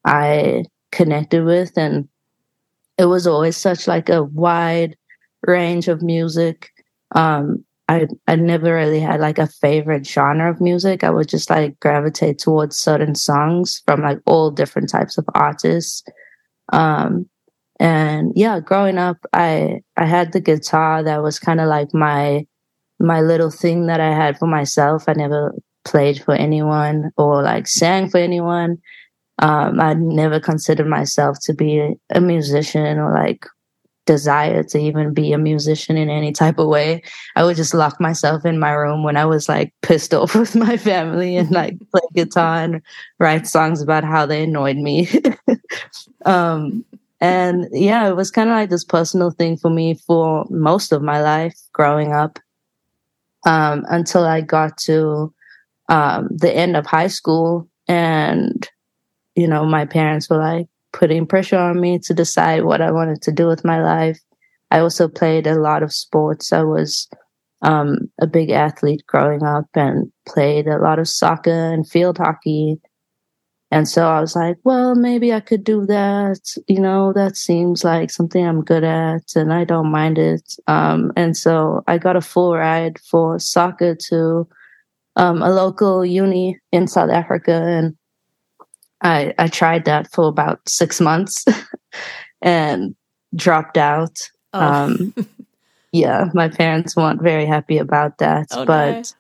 I 0.03 0.65
connected 0.91 1.45
with. 1.45 1.77
And 1.77 2.07
it 2.98 3.05
was 3.05 3.27
always 3.27 3.57
such 3.57 3.88
like 3.88 4.10
a 4.10 4.24
wide 4.24 4.98
range 5.45 5.88
of 5.88 6.01
music. 6.01 6.72
Um, 7.13 7.65
I 7.88 8.07
I 8.27 8.35
never 8.35 8.74
really 8.74 9.00
had 9.00 9.19
like 9.19 9.38
a 9.38 9.47
favorite 9.47 10.07
genre 10.07 10.50
of 10.50 10.62
music. 10.62 11.03
I 11.03 11.12
would 11.12 11.29
just 11.29 11.50
like 11.50 11.79
gravitate 11.79 12.39
towards 12.39 12.77
certain 12.77 13.15
songs 13.15 13.81
from 13.85 14.01
like 14.01 14.19
all 14.25 14.50
different 14.51 14.89
types 14.89 15.17
of 15.17 15.25
artists. 15.35 16.03
Um, 16.74 17.29
and 17.79 18.31
yeah, 18.35 18.59
growing 18.59 18.97
up, 18.97 19.17
I 19.33 19.81
I 19.97 20.05
had 20.05 20.31
the 20.31 20.39
guitar 20.41 21.03
that 21.03 21.21
was 21.21 21.39
kind 21.39 21.62
of 21.62 21.67
like 21.67 21.93
my 21.93 22.45
my 23.00 23.21
little 23.21 23.51
thing 23.51 23.88
that 23.88 24.00
I 24.00 24.13
had 24.13 24.39
for 24.39 24.47
myself. 24.47 25.03
I 25.07 25.13
never 25.13 25.53
played 25.85 26.21
for 26.24 26.33
anyone 26.33 27.12
or 27.17 27.43
like 27.43 27.67
sang 27.67 28.09
for 28.09 28.17
anyone. 28.17 28.77
Um, 29.39 29.79
I 29.81 29.93
never 29.95 30.39
considered 30.39 30.88
myself 30.88 31.38
to 31.43 31.53
be 31.53 31.95
a 32.09 32.21
musician 32.21 32.97
or 32.97 33.13
like 33.13 33.45
desire 34.05 34.63
to 34.63 34.77
even 34.77 35.13
be 35.13 35.33
a 35.33 35.38
musician 35.38 35.97
in 35.97 36.09
any 36.09 36.31
type 36.31 36.59
of 36.59 36.67
way. 36.67 37.01
I 37.35 37.43
would 37.43 37.57
just 37.57 37.74
lock 37.74 38.00
myself 38.00 38.45
in 38.45 38.59
my 38.59 38.71
room 38.71 39.03
when 39.03 39.17
I 39.17 39.25
was 39.25 39.50
like 39.50 39.74
pissed 39.81 40.13
off 40.13 40.35
with 40.35 40.55
my 40.55 40.77
family 40.77 41.38
and 41.38 41.51
like 41.51 41.77
play 41.91 42.01
guitar 42.13 42.63
and 42.63 42.81
write 43.19 43.47
songs 43.47 43.81
about 43.81 44.03
how 44.03 44.25
they 44.25 44.43
annoyed 44.43 44.77
me. 44.77 45.09
um, 46.25 46.85
and 47.21 47.67
yeah, 47.71 48.07
it 48.07 48.15
was 48.15 48.31
kind 48.31 48.50
of 48.50 48.55
like 48.55 48.69
this 48.69 48.83
personal 48.83 49.31
thing 49.31 49.57
for 49.57 49.69
me 49.69 49.95
for 49.95 50.45
most 50.50 50.91
of 50.91 51.01
my 51.01 51.21
life 51.21 51.57
growing 51.74 52.13
up 52.13 52.39
um, 53.45 53.85
until 53.89 54.25
I 54.25 54.41
got 54.41 54.77
to 54.79 55.33
um, 55.89 56.27
the 56.31 56.53
end 56.53 56.75
of 56.75 56.85
high 56.85 57.07
school. 57.07 57.67
And, 57.88 58.67
you 59.35 59.47
know, 59.47 59.65
my 59.65 59.85
parents 59.85 60.29
were 60.29 60.38
like 60.38 60.67
putting 60.95 61.27
pressure 61.27 61.57
on 61.57 61.79
me 61.79 61.99
to 61.99 62.13
decide 62.13 62.63
what 62.63 62.81
I 62.81 62.89
wanted 62.89 63.21
to 63.23 63.31
do 63.31 63.47
with 63.47 63.65
my 63.65 63.83
life. 63.83 64.19
I 64.71 64.79
also 64.79 65.07
played 65.07 65.45
a 65.45 65.59
lot 65.59 65.83
of 65.83 65.93
sports. 65.93 66.53
I 66.53 66.63
was 66.63 67.07
um, 67.61 68.09
a 68.21 68.27
big 68.27 68.49
athlete 68.49 69.03
growing 69.05 69.43
up 69.43 69.65
and 69.75 70.11
played 70.27 70.67
a 70.67 70.79
lot 70.79 70.97
of 70.97 71.07
soccer 71.07 71.73
and 71.73 71.87
field 71.87 72.17
hockey. 72.17 72.79
And 73.71 73.89
so 73.89 74.07
I 74.07 74.21
was 74.21 74.35
like, 74.35 74.57
well, 74.63 74.95
maybe 74.95 75.33
I 75.33 75.41
could 75.41 75.63
do 75.63 75.85
that. 75.87 76.39
You 76.67 76.79
know, 76.79 77.11
that 77.13 77.35
seems 77.35 77.83
like 77.83 78.09
something 78.09 78.45
I'm 78.45 78.63
good 78.63 78.85
at 78.85 79.35
and 79.35 79.51
I 79.51 79.65
don't 79.65 79.91
mind 79.91 80.17
it. 80.17 80.55
Um, 80.67 81.11
and 81.17 81.35
so 81.35 81.83
I 81.87 81.97
got 81.97 82.15
a 82.15 82.21
full 82.21 82.55
ride 82.55 82.99
for 82.99 83.37
soccer 83.37 83.95
to 84.07 84.47
um, 85.17 85.41
a 85.41 85.49
local 85.49 86.05
uni 86.05 86.57
in 86.71 86.87
South 86.87 87.09
Africa. 87.09 87.51
And 87.51 87.95
I, 89.05 89.35
I 89.38 89.47
tried 89.47 89.85
that 89.85 90.12
for 90.12 90.27
about 90.27 90.67
six 90.67 91.00
months 91.00 91.45
and 92.41 92.95
dropped 93.35 93.77
out. 93.77 94.17
Oh. 94.53 94.59
Um, 94.59 95.13
yeah, 95.91 96.25
my 96.33 96.50
parents 96.50 96.95
weren't 96.95 97.21
very 97.21 97.45
happy 97.45 97.77
about 97.77 98.17
that. 98.17 98.47
No. 98.51 98.65
but 98.65 99.13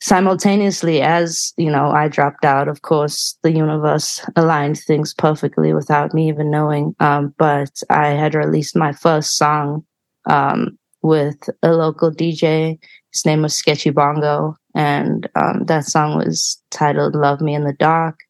simultaneously, 0.00 1.02
as 1.02 1.52
you 1.56 1.70
know, 1.70 1.90
I 1.90 2.06
dropped 2.06 2.44
out. 2.44 2.68
Of 2.68 2.82
course, 2.82 3.36
the 3.42 3.50
universe 3.50 4.24
aligned 4.36 4.78
things 4.78 5.12
perfectly 5.12 5.72
without 5.72 6.14
me 6.14 6.28
even 6.28 6.48
knowing. 6.48 6.94
Um, 7.00 7.34
but 7.36 7.82
I 7.90 8.08
had 8.08 8.36
released 8.36 8.76
my 8.76 8.92
first 8.92 9.36
song 9.36 9.84
um, 10.26 10.78
with 11.02 11.50
a 11.64 11.72
local 11.72 12.12
DJ. 12.12 12.78
His 13.12 13.26
name 13.26 13.42
was 13.42 13.54
Sketchy 13.54 13.90
Bongo, 13.90 14.56
and 14.76 15.28
um, 15.34 15.64
that 15.64 15.84
song 15.84 16.16
was 16.16 16.62
titled 16.70 17.16
"Love 17.16 17.40
Me 17.40 17.56
in 17.56 17.64
the 17.64 17.72
Dark." 17.72 18.20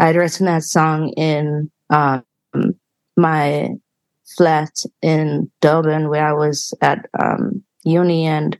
I 0.00 0.06
had 0.06 0.16
written 0.16 0.46
that 0.46 0.64
song 0.64 1.10
in 1.10 1.70
um, 1.90 2.24
my 3.18 3.68
flat 4.36 4.72
in 5.02 5.50
Durban 5.60 6.08
where 6.08 6.26
I 6.26 6.32
was 6.32 6.72
at 6.80 7.06
um, 7.22 7.62
uni 7.84 8.24
and 8.26 8.58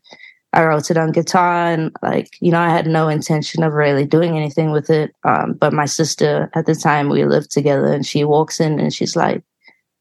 I 0.52 0.64
wrote 0.64 0.90
it 0.90 0.99
on 0.99 1.12
guitar 1.12 1.66
and 1.73 1.97
like, 2.02 2.28
you 2.40 2.52
know, 2.52 2.61
I 2.61 2.68
had 2.68 2.87
no 2.87 3.09
intention 3.09 3.62
of 3.62 3.73
really 3.73 4.04
doing 4.04 4.37
anything 4.37 4.70
with 4.70 4.90
it. 4.90 5.12
Um, 5.25 5.54
but 5.54 5.73
my 5.73 5.87
sister 5.87 6.50
at 6.54 6.66
the 6.66 6.75
time 6.75 7.09
we 7.09 7.25
lived 7.25 7.52
together 7.52 7.87
and 7.87 8.04
she 8.04 8.25
walks 8.25 8.61
in 8.61 8.78
and 8.78 8.92
she's 8.92 9.16
like, 9.16 9.42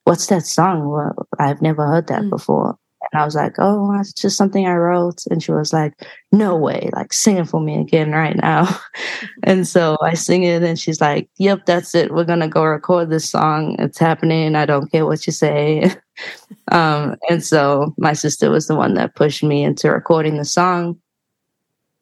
what's 0.03 0.27
that 0.27 0.45
song? 0.45 0.89
Well, 0.89 1.27
I've 1.39 1.61
never 1.61 1.87
heard 1.87 2.07
that 2.07 2.23
Mm. 2.23 2.31
before. 2.31 2.77
And 3.11 3.21
I 3.21 3.25
was 3.25 3.35
like, 3.35 3.55
oh, 3.57 3.99
it's 3.99 4.13
just 4.13 4.37
something 4.37 4.67
I 4.67 4.75
wrote. 4.75 5.23
And 5.31 5.41
she 5.41 5.51
was 5.51 5.73
like, 5.73 5.93
no 6.31 6.55
way, 6.55 6.89
like 6.93 7.11
sing 7.11 7.37
it 7.37 7.47
for 7.47 7.59
me 7.59 7.79
again 7.79 8.11
right 8.11 8.35
now. 8.35 8.67
and 9.43 9.67
so 9.67 9.97
I 10.01 10.13
sing 10.13 10.43
it 10.43 10.61
and 10.61 10.79
she's 10.79 11.01
like, 11.01 11.29
yep, 11.37 11.65
that's 11.65 11.95
it. 11.95 12.13
We're 12.13 12.23
going 12.25 12.41
to 12.41 12.47
go 12.47 12.63
record 12.63 13.09
this 13.09 13.29
song. 13.29 13.75
It's 13.79 13.97
happening. 13.97 14.55
I 14.55 14.65
don't 14.65 14.91
care 14.91 15.05
what 15.05 15.25
you 15.25 15.33
say. 15.33 15.91
um, 16.71 17.15
and 17.29 17.43
so 17.43 17.93
my 17.97 18.13
sister 18.13 18.51
was 18.51 18.67
the 18.67 18.75
one 18.75 18.93
that 18.93 19.15
pushed 19.15 19.43
me 19.43 19.63
into 19.63 19.91
recording 19.91 20.37
the 20.37 20.45
song. 20.45 20.99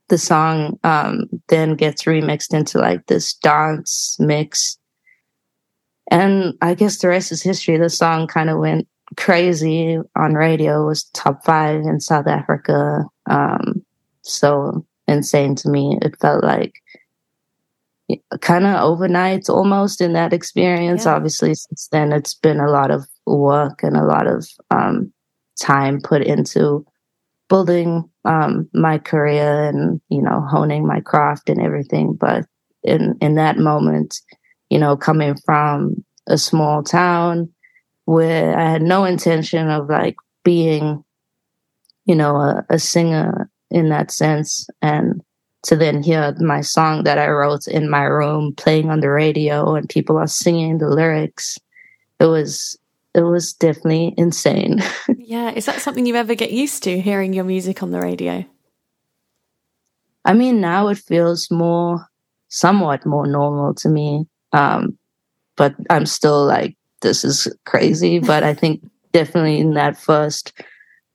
The 0.10 0.18
song 0.18 0.80
um, 0.84 1.28
then 1.48 1.76
gets 1.76 2.04
remixed 2.04 2.54
into 2.54 2.80
like 2.80 3.06
this 3.08 3.34
dance 3.34 4.18
mix. 4.20 4.78
And 6.10 6.54
I 6.62 6.74
guess 6.74 6.98
the 6.98 7.10
rest 7.10 7.32
is 7.32 7.44
history. 7.44 7.78
The 7.78 7.90
song 7.90 8.28
kind 8.28 8.50
of 8.50 8.60
went 8.60 8.88
crazy 9.16 9.98
on 10.16 10.34
radio, 10.34 10.86
was 10.86 11.06
top 11.14 11.46
five 11.46 11.82
in 11.82 12.00
South 12.00 12.28
Africa. 12.28 13.06
Um, 13.30 13.84
so 14.22 14.86
insane 15.08 15.56
to 15.56 15.70
me. 15.70 15.98
It 16.02 16.20
felt 16.20 16.44
like 16.44 16.74
kind 18.42 18.66
of 18.66 18.82
overnight 18.82 19.50
almost 19.50 20.02
in 20.02 20.14
that 20.14 20.34
experience. 20.34 21.06
Yeah. 21.06 21.16
Obviously, 21.16 21.54
since 21.56 21.88
then, 21.92 22.12
it's 22.12 22.34
been 22.34 22.60
a 22.60 22.70
lot 22.70 22.92
of 22.92 23.06
work 23.26 23.84
and 23.84 23.96
a 23.98 24.06
lot 24.06 24.28
of 24.28 24.48
um, 24.72 25.12
time 25.60 26.02
put 26.02 26.22
into 26.22 26.86
building 27.50 28.10
um, 28.26 28.70
my 28.74 28.98
career 28.98 29.70
and, 29.70 30.02
you 30.10 30.22
know, 30.22 30.42
honing 30.42 30.86
my 30.86 31.00
craft 31.00 31.50
and 31.50 31.62
everything. 31.62 32.14
But 32.14 32.46
in, 32.84 33.18
in 33.22 33.36
that 33.36 33.58
moment, 33.58 34.20
you 34.70 34.80
know, 34.80 34.98
coming 34.98 35.36
from 35.46 36.04
a 36.28 36.38
small 36.38 36.84
town 36.84 37.50
where 38.08 38.58
I 38.58 38.72
had 38.72 38.82
no 38.82 39.04
intention 39.04 39.70
of 39.70 39.90
like 39.90 40.16
being, 40.46 41.04
you 42.06 42.16
know, 42.16 42.38
a, 42.38 42.66
a 42.70 42.80
singer 42.80 43.50
in 43.70 43.90
that 43.90 44.12
sense. 44.12 44.66
And 44.82 45.22
to 45.64 45.76
then 45.76 46.02
hear 46.02 46.34
my 46.40 46.62
song 46.62 47.04
that 47.04 47.18
I 47.18 47.28
wrote 47.28 47.68
in 47.68 47.90
my 47.90 48.04
room 48.04 48.56
playing 48.56 48.90
on 48.90 49.02
the 49.02 49.10
radio 49.10 49.76
and 49.76 49.90
people 49.90 50.18
are 50.18 50.28
singing 50.28 50.78
the 50.78 50.88
lyrics, 50.88 51.60
it 52.22 52.28
was 52.28 52.80
it 53.14 53.24
was 53.24 53.52
definitely 53.52 54.14
insane. 54.16 54.82
yeah, 55.18 55.52
is 55.52 55.66
that 55.66 55.82
something 55.82 56.06
you 56.06 56.16
ever 56.16 56.34
get 56.34 56.54
used 56.54 56.84
to 56.84 57.02
hearing 57.02 57.34
your 57.34 57.44
music 57.44 57.84
on 57.84 57.92
the 57.92 58.00
radio? 58.00 58.46
I 60.24 60.34
mean, 60.34 60.62
now 60.62 60.88
it 60.88 61.00
feels 61.00 61.52
more, 61.52 62.08
somewhat 62.48 63.06
more 63.06 63.28
normal 63.28 63.74
to 63.76 63.90
me. 63.90 64.28
Um, 64.54 64.98
but 65.58 65.76
I'm 65.90 66.06
still 66.06 66.46
like 66.46 66.76
this 67.01 67.24
is 67.24 67.48
crazy. 67.66 68.20
But 68.20 68.44
I 68.44 68.54
think 68.54 68.84
definitely 69.12 69.60
in 69.60 69.74
that 69.74 69.98
first 69.98 70.54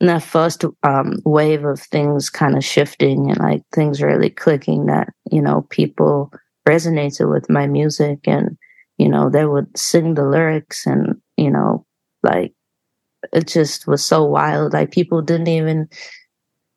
in 0.01 0.09
that 0.09 0.23
first 0.23 0.65
um, 0.83 1.19
wave 1.25 1.65
of 1.65 1.81
things 1.81 2.29
kind 2.29 2.57
of 2.57 2.65
shifting 2.65 3.31
and 3.31 3.39
like 3.39 3.63
things 3.73 4.03
really 4.03 4.29
clicking 4.29 4.87
that 4.87 5.13
you 5.31 5.41
know 5.41 5.65
people 5.71 6.33
resonated 6.69 7.33
with 7.33 7.49
my 7.49 7.67
music 7.67 8.19
and 8.25 8.57
you 8.99 9.09
know 9.09 9.31
they 9.31 9.47
would 9.47 9.67
sing 9.79 10.15
the 10.15 10.25
lyrics 10.25 10.87
and 10.87 11.21
you 11.37 11.51
know 11.51 11.87
like 12.25 12.53
it 13.33 13.47
just 13.47 13.87
was 13.87 14.05
so 14.05 14.25
wild 14.25 14.73
like 14.73 14.91
people 14.91 15.23
didn't 15.23 15.49
even 15.49 15.89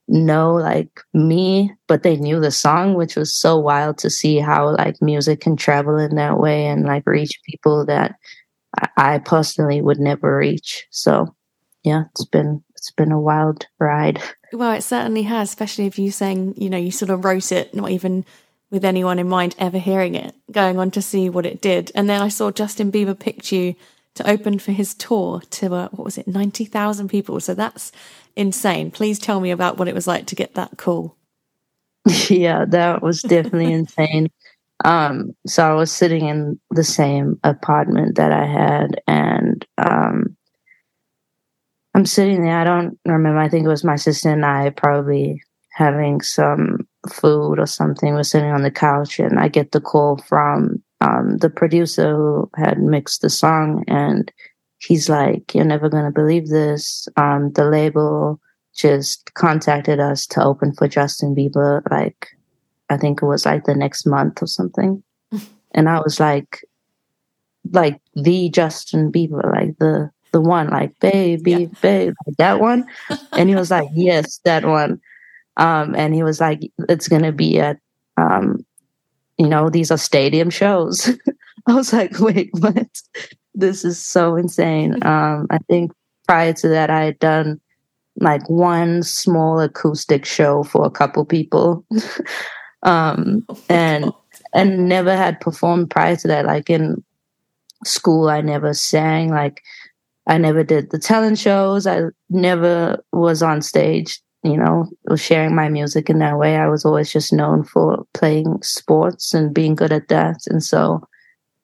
know 0.07 0.53
like 0.53 1.01
me 1.15 1.71
but 1.87 2.03
they 2.03 2.15
knew 2.17 2.39
the 2.39 2.51
song 2.51 2.93
which 2.93 3.15
was 3.15 3.33
so 3.33 3.57
wild 3.57 3.97
to 3.97 4.09
see 4.09 4.37
how 4.37 4.69
like 4.75 5.01
music 5.01 5.41
can 5.41 5.55
travel 5.55 5.97
in 5.97 6.15
that 6.15 6.37
way 6.37 6.67
and 6.67 6.85
like 6.85 7.03
reach 7.07 7.39
people 7.43 7.83
that 7.83 8.15
i 8.97 9.17
personally 9.19 9.81
would 9.81 9.99
never 9.99 10.37
reach. 10.37 10.85
So 10.91 11.35
yeah 11.83 12.05
it's 12.11 12.25
been 12.25 12.63
it's 12.75 12.91
been 12.91 13.11
a 13.11 13.19
wild 13.19 13.67
ride. 13.79 14.21
Well 14.53 14.71
it 14.71 14.81
certainly 14.81 15.23
has 15.23 15.49
especially 15.49 15.85
if 15.85 15.99
you 15.99 16.11
saying 16.11 16.55
you 16.57 16.69
know 16.69 16.77
you 16.77 16.91
sort 16.91 17.11
of 17.11 17.25
wrote 17.25 17.51
it 17.51 17.73
not 17.73 17.91
even 17.91 18.25
with 18.71 18.83
anyone 18.83 19.19
in 19.19 19.29
mind 19.29 19.55
ever 19.59 19.77
hearing 19.77 20.15
it 20.15 20.35
going 20.51 20.79
on 20.79 20.91
to 20.91 21.01
see 21.01 21.29
what 21.29 21.45
it 21.45 21.61
did. 21.61 21.91
And 21.95 22.09
then 22.09 22.21
i 22.21 22.27
saw 22.27 22.51
justin 22.51 22.91
bieber 22.91 23.17
picked 23.17 23.51
you 23.51 23.75
to 24.15 24.29
open 24.29 24.59
for 24.59 24.71
his 24.71 24.93
tour 24.93 25.41
to 25.51 25.75
uh, 25.75 25.89
what 25.89 26.05
was 26.05 26.17
it 26.17 26.25
90,000 26.25 27.09
people. 27.09 27.39
So 27.41 27.53
that's 27.53 27.91
insane. 28.37 28.89
Please 28.89 29.19
tell 29.19 29.41
me 29.41 29.51
about 29.51 29.77
what 29.77 29.89
it 29.89 29.93
was 29.93 30.07
like 30.07 30.25
to 30.27 30.35
get 30.35 30.55
that 30.55 30.77
call. 30.77 31.15
Yeah 32.29 32.65
that 32.65 33.01
was 33.01 33.21
definitely 33.21 33.73
insane 33.81 34.29
um 34.83 35.31
so 35.47 35.63
i 35.63 35.73
was 35.73 35.91
sitting 35.91 36.25
in 36.25 36.59
the 36.71 36.83
same 36.83 37.39
apartment 37.43 38.15
that 38.15 38.31
i 38.31 38.45
had 38.45 39.01
and 39.07 39.65
um 39.77 40.35
i'm 41.93 42.05
sitting 42.05 42.43
there 42.43 42.59
i 42.59 42.63
don't 42.63 42.99
remember 43.05 43.39
i 43.39 43.47
think 43.47 43.65
it 43.65 43.69
was 43.69 43.83
my 43.83 43.95
sister 43.95 44.29
and 44.29 44.45
i 44.45 44.69
probably 44.69 45.41
having 45.71 46.21
some 46.21 46.79
food 47.09 47.59
or 47.59 47.65
something 47.65 48.13
we're 48.13 48.23
sitting 48.23 48.51
on 48.51 48.63
the 48.63 48.71
couch 48.71 49.19
and 49.19 49.39
i 49.39 49.47
get 49.47 49.71
the 49.71 49.81
call 49.81 50.17
from 50.27 50.81
um, 51.01 51.37
the 51.37 51.49
producer 51.49 52.15
who 52.15 52.49
had 52.55 52.79
mixed 52.79 53.21
the 53.21 53.29
song, 53.29 53.83
and 53.87 54.31
he's 54.79 55.09
like, 55.09 55.53
"You're 55.53 55.65
never 55.65 55.89
gonna 55.89 56.11
believe 56.11 56.47
this." 56.47 57.07
Um, 57.17 57.51
the 57.51 57.65
label 57.65 58.39
just 58.73 59.33
contacted 59.33 59.99
us 59.99 60.25
to 60.27 60.43
open 60.43 60.73
for 60.73 60.87
Justin 60.87 61.35
Bieber. 61.35 61.81
Like, 61.91 62.27
I 62.89 62.97
think 62.97 63.21
it 63.21 63.25
was 63.25 63.45
like 63.45 63.65
the 63.65 63.75
next 63.75 64.05
month 64.05 64.41
or 64.41 64.47
something, 64.47 65.03
and 65.71 65.89
I 65.89 65.99
was 65.99 66.19
like, 66.19 66.63
like 67.71 68.01
the 68.13 68.49
Justin 68.49 69.11
Bieber, 69.11 69.43
like 69.51 69.77
the 69.79 70.11
the 70.31 70.41
one, 70.41 70.69
like 70.69 70.97
baby, 70.99 71.51
yeah. 71.51 71.79
babe, 71.81 72.13
like 72.25 72.37
that 72.37 72.59
one, 72.59 72.85
and 73.33 73.49
he 73.49 73.55
was 73.55 73.71
like, 73.71 73.89
"Yes, 73.93 74.39
that 74.45 74.65
one." 74.65 74.99
Um, 75.57 75.95
and 75.95 76.13
he 76.13 76.23
was 76.23 76.41
like, 76.41 76.59
"It's 76.89 77.07
gonna 77.07 77.31
be 77.31 77.59
at 77.59 77.77
um, 78.17 78.65
you 79.37 79.47
know, 79.47 79.69
these 79.69 79.91
are 79.91 79.97
stadium 79.97 80.49
shows. 80.49 81.09
I 81.67 81.73
was 81.73 81.91
like, 81.93 82.19
wait, 82.19 82.49
what? 82.53 83.01
This 83.53 83.83
is 83.85 84.01
so 84.01 84.35
insane. 84.35 84.93
Um, 85.05 85.47
I 85.49 85.57
think 85.69 85.91
prior 86.27 86.53
to 86.53 86.67
that, 86.69 86.89
I 86.89 87.05
had 87.05 87.19
done 87.19 87.59
like 88.19 88.49
one 88.49 89.03
small 89.03 89.59
acoustic 89.59 90.25
show 90.25 90.63
for 90.63 90.85
a 90.85 90.91
couple 90.91 91.25
people. 91.25 91.85
Um, 92.85 93.45
and, 93.69 94.13
and 94.53 94.89
never 94.89 95.15
had 95.15 95.41
performed 95.41 95.91
prior 95.91 96.15
to 96.17 96.29
that. 96.29 96.45
Like 96.45 96.69
in 96.69 97.03
school, 97.85 98.29
I 98.29 98.41
never 98.41 98.73
sang. 98.73 99.29
Like 99.29 99.61
I 100.27 100.37
never 100.37 100.63
did 100.63 100.91
the 100.91 100.99
talent 100.99 101.39
shows. 101.39 101.87
I 101.87 102.03
never 102.29 103.03
was 103.11 103.43
on 103.43 103.61
stage 103.61 104.21
you 104.45 104.57
know, 104.57 104.87
sharing 105.15 105.55
my 105.55 105.69
music 105.69 106.07
in 106.07 106.19
that 106.19 106.37
way. 106.37 106.55
I 106.55 106.67
was 106.67 106.85
always 106.85 107.11
just 107.11 107.33
known 107.33 107.63
for 107.63 108.05
playing 108.13 108.61
sports 108.61 109.33
and 109.33 109.51
being 109.51 109.73
good 109.73 109.91
at 109.91 110.07
that. 110.09 110.37
And 110.47 110.63
so 110.63 111.01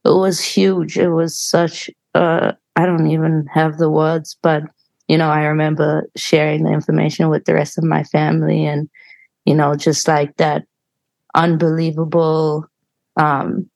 it 0.06 0.10
was 0.10 0.42
huge. 0.44 0.98
It 0.98 1.10
was 1.10 1.38
such, 1.38 1.92
uh, 2.16 2.54
I 2.76 2.86
don't 2.88 3.08
even 3.08 3.48
have 3.54 3.78
the 3.78 3.90
words, 3.90 4.38
but, 4.42 4.64
you 5.08 5.18
know, 5.18 5.30
I 5.30 5.44
remember 5.44 6.10
sharing 6.16 6.64
the 6.64 6.72
information 6.72 7.30
with 7.30 7.46
the 7.46 7.54
rest 7.54 7.78
of 7.78 7.84
my 7.84 8.04
family 8.06 8.66
and, 8.66 8.90
you 9.46 9.54
know, 9.56 9.76
just 9.76 10.08
like 10.08 10.38
that 10.38 10.66
unbelievable, 11.36 12.66
um, 13.18 13.70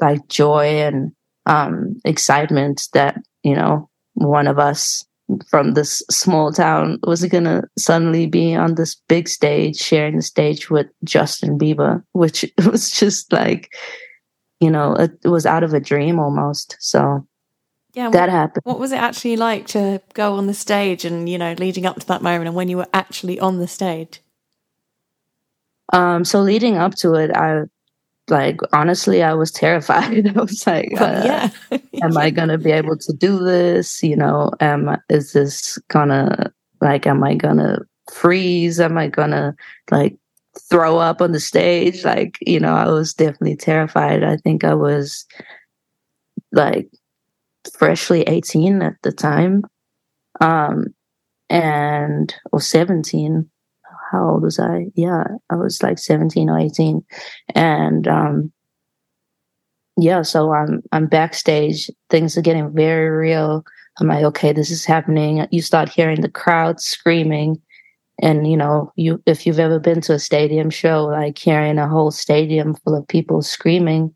like 0.00 0.26
joy 0.28 0.80
and, 0.80 1.12
um, 1.46 2.00
excitement 2.04 2.88
that, 2.94 3.20
you 3.42 3.54
know, 3.54 3.88
one 4.14 4.46
of 4.46 4.58
us 4.58 5.04
from 5.48 5.72
this 5.72 6.02
small 6.10 6.52
town 6.52 6.98
was 7.06 7.24
going 7.26 7.44
to 7.44 7.62
suddenly 7.78 8.26
be 8.26 8.54
on 8.54 8.74
this 8.74 8.96
big 9.08 9.28
stage, 9.28 9.76
sharing 9.76 10.16
the 10.16 10.22
stage 10.22 10.70
with 10.70 10.86
Justin 11.04 11.58
Bieber, 11.58 12.02
which 12.12 12.44
was 12.66 12.90
just 12.90 13.32
like, 13.32 13.70
you 14.60 14.70
know, 14.70 14.94
it, 14.94 15.12
it 15.24 15.28
was 15.28 15.46
out 15.46 15.62
of 15.62 15.74
a 15.74 15.80
dream 15.80 16.18
almost. 16.18 16.76
So 16.80 17.26
yeah, 17.94 18.10
that 18.10 18.20
what, 18.20 18.30
happened. 18.30 18.62
What 18.64 18.78
was 18.78 18.92
it 18.92 18.98
actually 18.98 19.36
like 19.36 19.66
to 19.68 20.00
go 20.14 20.34
on 20.34 20.46
the 20.46 20.54
stage 20.54 21.04
and, 21.04 21.28
you 21.28 21.38
know, 21.38 21.54
leading 21.58 21.86
up 21.86 21.98
to 21.98 22.06
that 22.06 22.22
moment 22.22 22.48
and 22.48 22.56
when 22.56 22.68
you 22.68 22.76
were 22.76 22.88
actually 22.92 23.38
on 23.40 23.58
the 23.58 23.68
stage? 23.68 24.20
Um, 25.92 26.24
so 26.24 26.40
leading 26.40 26.76
up 26.76 26.94
to 26.96 27.14
it, 27.14 27.30
I 27.36 27.64
like 28.30 28.60
honestly 28.72 29.22
i 29.22 29.34
was 29.34 29.50
terrified. 29.50 30.26
I 30.36 30.40
was 30.40 30.66
like 30.66 30.92
uh, 31.00 31.22
yeah. 31.24 31.50
am 32.02 32.16
i 32.16 32.30
gonna 32.30 32.58
be 32.58 32.70
able 32.70 32.96
to 32.96 33.12
do 33.12 33.38
this? 33.38 34.02
You 34.02 34.16
know 34.16 34.52
am 34.60 34.96
is 35.08 35.32
this 35.32 35.78
gonna 35.88 36.52
like 36.80 37.06
am 37.06 37.22
i 37.24 37.34
gonna 37.34 37.80
freeze? 38.12 38.80
Am 38.80 38.96
i 38.96 39.08
gonna 39.08 39.54
like 39.90 40.16
throw 40.70 40.98
up 40.98 41.20
on 41.20 41.32
the 41.32 41.40
stage? 41.40 42.04
Like 42.04 42.38
you 42.40 42.60
know 42.60 42.74
i 42.74 42.88
was 42.88 43.12
definitely 43.12 43.56
terrified. 43.56 44.22
I 44.22 44.36
think 44.38 44.64
i 44.64 44.74
was 44.74 45.26
like 46.52 46.88
freshly 47.74 48.22
18 48.22 48.80
at 48.82 48.94
the 49.02 49.12
time 49.12 49.62
um 50.40 50.86
and 51.50 52.34
or 52.52 52.60
17 52.60 53.48
how 54.10 54.30
old 54.30 54.42
was 54.42 54.58
I? 54.58 54.86
Yeah, 54.94 55.24
I 55.50 55.56
was 55.56 55.82
like 55.82 55.98
17 55.98 56.48
or 56.48 56.58
18. 56.58 57.02
And 57.54 58.08
um 58.08 58.52
yeah, 59.96 60.22
so 60.22 60.52
I'm 60.52 60.82
I'm 60.92 61.06
backstage, 61.06 61.90
things 62.08 62.36
are 62.36 62.42
getting 62.42 62.72
very 62.72 63.10
real. 63.10 63.64
I'm 63.98 64.08
like, 64.08 64.24
okay, 64.24 64.52
this 64.52 64.70
is 64.70 64.84
happening. 64.84 65.46
You 65.50 65.62
start 65.62 65.88
hearing 65.88 66.22
the 66.22 66.30
crowd 66.30 66.80
screaming. 66.80 67.60
And 68.22 68.50
you 68.50 68.56
know, 68.56 68.92
you 68.96 69.22
if 69.26 69.46
you've 69.46 69.58
ever 69.58 69.78
been 69.78 70.00
to 70.02 70.14
a 70.14 70.18
stadium 70.18 70.70
show, 70.70 71.06
like 71.06 71.38
hearing 71.38 71.78
a 71.78 71.88
whole 71.88 72.10
stadium 72.10 72.74
full 72.74 72.96
of 72.96 73.08
people 73.08 73.42
screaming, 73.42 74.14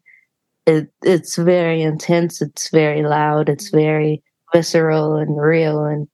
it 0.66 0.88
it's 1.02 1.37
very 1.37 1.83
intense, 1.83 2.40
it's 2.42 2.70
very 2.70 3.02
loud, 3.02 3.48
it's 3.48 3.70
very 3.70 4.22
visceral 4.54 5.16
and 5.16 5.37
real 5.40 5.85
and 5.85 6.09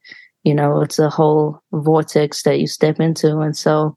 you 0.44 0.54
know 0.54 0.80
it's 0.80 0.98
a 0.98 1.10
whole 1.10 1.62
vortex 1.72 2.42
that 2.42 2.60
you 2.60 2.66
step 2.66 3.00
into. 3.00 3.38
And 3.40 3.56
so 3.56 3.96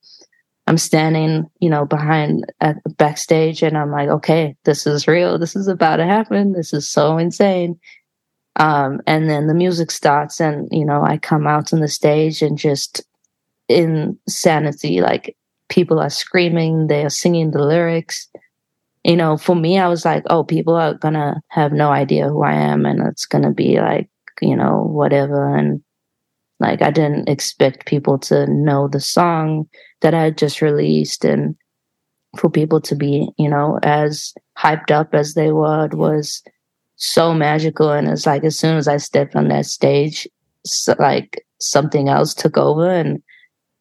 i'm 0.66 0.78
standing 0.78 1.46
you 1.60 1.70
know 1.70 1.86
behind 1.86 2.46
at 2.62 2.78
backstage 2.96 3.62
and 3.62 3.78
i'm 3.78 3.92
like 3.92 4.08
okay 4.10 4.56
this 4.64 4.88
is 4.88 5.08
real. 5.08 5.38
This 5.38 5.56
is 5.56 5.68
about 5.68 5.98
to 5.98 6.06
happen. 6.06 6.54
This 6.54 6.74
is 6.74 6.90
so 6.90 7.18
insane. 7.18 7.80
Um, 8.56 9.02
and 9.08 9.30
then 9.30 9.48
the 9.48 9.56
music 9.56 9.92
starts 9.92 10.40
and 10.40 10.68
you 10.72 10.86
know 10.86 11.04
i 11.04 11.18
come 11.18 11.48
out 11.48 11.74
on 11.74 11.80
the 11.80 11.88
stage 11.88 12.42
and 12.42 12.58
just 12.58 13.04
insanity. 13.68 15.02
Like 15.02 15.36
people 15.70 16.00
are 16.00 16.10
screaming. 16.10 16.88
They 16.88 17.04
are 17.04 17.10
singing 17.10 17.52
the 17.52 17.64
lyrics. 17.64 18.28
You 19.04 19.18
know 19.18 19.36
for 19.36 19.54
me 19.54 19.78
i 19.80 19.88
was 19.90 20.06
like 20.06 20.24
oh 20.30 20.46
people 20.46 20.76
are 20.76 20.94
gonna 20.94 21.42
have 21.50 21.74
no 21.74 21.90
idea 21.90 22.30
who 22.30 22.42
i 22.44 22.54
am 22.54 22.86
and 22.86 23.06
it's 23.06 23.26
gonna 23.26 23.52
be 23.52 23.82
like 23.82 24.10
you 24.42 24.56
know 24.56 24.84
whatever. 24.84 25.56
And 25.56 25.82
like 26.60 26.82
I 26.82 26.92
didn't 26.92 27.30
expect 27.30 27.86
people 27.86 28.18
to 28.20 28.48
know 28.48 28.88
the 28.88 29.00
song 29.00 29.68
that 30.02 30.14
I 30.14 30.30
just 30.32 30.62
released 30.62 31.26
and 31.26 31.56
for 32.38 32.50
people 32.50 32.82
to 32.82 32.96
be, 32.96 33.30
you 33.38 33.50
know, 33.50 33.80
as 33.84 34.34
hyped 34.58 34.92
up 34.92 35.14
as 35.14 35.34
they 35.34 35.52
were 35.52 35.88
was 35.92 36.42
so 36.96 37.34
magical. 37.34 37.92
And 37.92 38.08
it's 38.08 38.26
like 38.26 38.44
as 38.44 38.58
soon 38.58 38.78
as 38.78 38.88
I 38.88 38.98
stepped 38.98 39.36
on 39.36 39.50
that 39.50 39.66
stage, 39.66 40.28
so, 40.66 40.96
like 41.00 41.46
something 41.60 42.10
else 42.10 42.34
took 42.34 42.58
over 42.58 42.90
and 42.90 43.22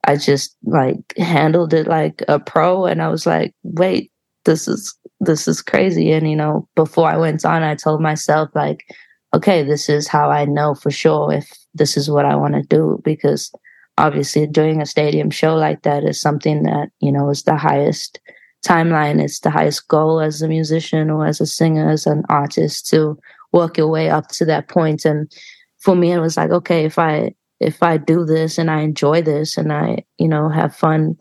I 0.05 0.17
just 0.17 0.57
like 0.65 0.99
handled 1.17 1.73
it 1.73 1.87
like 1.87 2.23
a 2.29 2.41
pro. 2.41 2.87
And 2.87 3.01
I 3.01 3.09
was 3.09 3.27
like, 3.27 3.55
wait, 3.63 4.11
this 4.45 4.67
is 4.67 4.97
this 5.21 5.47
is 5.47 5.63
crazy. 5.63 6.11
And 6.13 6.29
you 6.29 6.37
know, 6.37 6.69
before 6.75 7.09
I 7.09 7.17
went 7.17 7.45
on, 7.45 7.63
I 7.63 7.75
told 7.77 8.01
myself 8.01 8.51
like, 8.55 8.85
okay, 9.35 9.63
this 9.63 9.89
is 9.89 10.09
how 10.09 10.31
I 10.31 10.45
know 10.45 10.75
for 10.75 10.91
sure 10.91 11.33
if 11.33 11.51
this 11.75 11.97
is 11.97 12.11
what 12.11 12.25
I 12.25 12.37
want 12.37 12.55
to 12.55 12.63
do 12.63 13.01
because 13.05 13.51
obviously 13.99 14.47
doing 14.47 14.81
a 14.81 14.87
stadium 14.87 15.31
show 15.31 15.55
like 15.55 15.83
that 15.83 16.05
is 16.05 16.21
something 16.21 16.65
that, 16.65 16.91
you 17.01 17.13
know, 17.13 17.31
is 17.31 17.43
the 17.45 17.57
highest 17.57 18.21
timeline. 18.65 19.23
It's 19.23 19.41
the 19.41 19.51
highest 19.51 19.89
goal 19.89 20.21
as 20.21 20.43
a 20.43 20.49
musician 20.49 21.11
or 21.11 21.27
as 21.27 21.41
a 21.41 21.47
singer, 21.47 21.91
as 21.91 22.07
an 22.07 22.25
artist 22.29 22.87
to 22.89 23.19
work 23.53 23.77
your 23.77 23.89
way 23.89 24.11
up 24.11 24.29
to 24.29 24.45
that 24.47 24.69
point. 24.69 25.05
And 25.05 25.31
for 25.79 25.95
me, 25.95 26.13
it 26.13 26.21
was 26.21 26.37
like, 26.37 26.51
okay, 26.51 26.85
if 26.85 26.99
I 26.99 27.35
if 27.61 27.83
I 27.83 27.97
do 27.97 28.25
this 28.25 28.59
and 28.59 28.71
I 28.71 28.81
enjoy 28.81 29.23
this 29.23 29.57
and 29.57 29.73
I, 29.73 30.05
you 30.19 30.27
know, 30.27 30.49
have 30.49 30.75
fun 30.75 31.17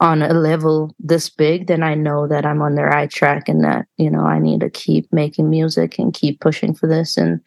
on 0.00 0.22
a 0.22 0.32
level 0.34 0.94
this 0.98 1.30
big, 1.30 1.66
then 1.68 1.82
I 1.82 1.94
know 1.94 2.26
that 2.28 2.44
I'm 2.44 2.60
on 2.60 2.74
the 2.74 2.84
right 2.84 3.10
track 3.10 3.48
and 3.48 3.64
that, 3.64 3.86
you 3.96 4.10
know, 4.10 4.26
I 4.26 4.38
need 4.38 4.60
to 4.60 4.70
keep 4.70 5.10
making 5.12 5.48
music 5.48 5.98
and 5.98 6.12
keep 6.12 6.40
pushing 6.40 6.74
for 6.74 6.86
this. 6.86 7.16
And 7.16 7.40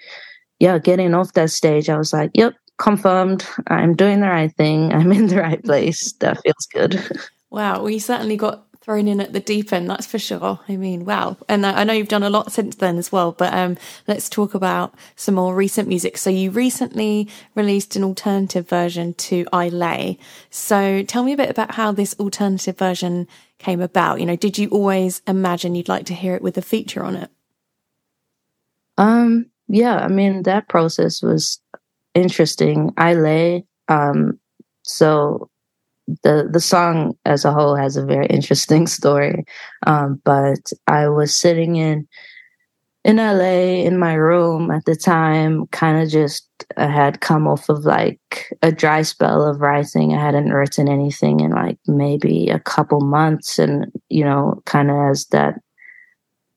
yeah, 0.60 0.80
getting 0.80 1.14
off 1.14 1.34
that 1.34 1.52
stage, 1.52 1.90
I 1.90 1.98
was 1.98 2.12
like, 2.12 2.32
yep, 2.34 2.56
confirmed. 2.78 3.46
I'm 3.68 3.96
doing 3.96 4.22
the 4.22 4.28
right 4.28 4.52
thing. 4.56 4.92
I'm 4.94 5.12
in 5.12 5.28
the 5.28 5.38
right 5.38 5.64
place. 5.64 6.14
That 6.14 6.42
feels 6.42 6.68
good. 6.74 7.20
Wow. 7.52 7.82
Well, 7.82 7.90
you 7.90 8.00
certainly 8.00 8.38
got 8.38 8.68
thrown 8.90 9.08
in 9.08 9.22
at 9.22 9.34
the 9.34 9.40
deep 9.40 9.72
end, 9.72 9.88
that's 9.88 10.08
for 10.08 10.18
sure. 10.18 10.60
I 10.68 10.76
mean, 10.76 11.06
wow. 11.06 11.38
And 11.48 11.64
I 11.64 11.84
know 11.84 11.94
you've 11.94 12.08
done 12.08 12.24
a 12.24 12.30
lot 12.32 12.52
since 12.52 12.76
then 12.78 12.98
as 12.98 13.12
well, 13.12 13.32
but 13.34 13.54
um, 13.54 13.78
let's 14.08 14.28
talk 14.28 14.56
about 14.56 14.96
some 15.16 15.36
more 15.36 15.54
recent 15.54 15.88
music. 15.88 16.18
So 16.18 16.32
you 16.32 16.50
recently 16.50 17.30
released 17.54 17.96
an 17.96 18.04
alternative 18.04 18.68
version 18.68 19.14
to 19.14 19.46
I 19.54 19.70
Lay. 19.70 20.18
So 20.50 21.04
tell 21.04 21.22
me 21.22 21.34
a 21.34 21.38
bit 21.38 21.52
about 21.52 21.76
how 21.76 21.92
this 21.92 22.16
alternative 22.20 22.80
version 22.80 23.28
came 23.60 23.80
about. 23.80 24.22
You 24.22 24.26
know, 24.26 24.36
did 24.36 24.58
you 24.58 24.70
always 24.70 25.22
imagine 25.28 25.76
you'd 25.76 25.88
like 25.88 26.08
to 26.08 26.16
hear 26.16 26.34
it 26.34 26.42
with 26.42 26.58
a 26.58 26.64
feature 26.64 27.04
on 27.04 27.16
it? 27.16 27.30
Um, 28.98 29.52
yeah, 29.68 29.98
I 29.98 30.08
mean, 30.08 30.42
that 30.44 30.68
process 30.68 31.22
was 31.22 31.62
interesting. 32.16 32.92
I 32.98 33.14
Lay, 33.14 33.66
um, 33.88 34.40
so 34.82 35.52
the 36.24 36.50
the 36.52 36.60
song 36.60 37.16
as 37.26 37.46
a 37.46 37.52
whole 37.52 37.76
has 37.76 37.98
a 37.98 38.06
very 38.06 38.28
interesting 38.28 38.88
story. 39.00 39.46
Um, 39.86 40.22
but 40.24 40.72
I 40.88 41.10
was 41.10 41.38
sitting 41.38 41.76
in 41.76 42.08
in 43.06 43.16
LA 43.18 43.86
in 43.86 43.98
my 43.98 44.14
room 44.14 44.72
at 44.72 44.86
the 44.86 44.96
time, 44.96 45.68
kind 45.68 46.02
of 46.04 46.10
just 46.10 46.48
I 46.76 46.88
had 46.88 47.22
come 47.22 47.48
off 47.48 47.70
of 47.70 47.86
like 47.86 48.54
a 48.62 48.72
dry 48.72 49.04
spell 49.04 49.44
of 49.44 49.62
writing. 49.62 50.14
I 50.14 50.22
hadn't 50.22 50.52
written 50.52 50.90
anything 50.90 51.40
in 51.40 51.52
like 51.52 51.78
maybe 51.88 52.50
a 52.50 52.60
couple 52.60 53.02
months, 53.02 53.58
and 53.58 53.92
you 54.10 54.24
know, 54.24 54.62
kind 54.66 54.92
of 54.92 54.98
as 55.12 55.26
that 55.28 55.56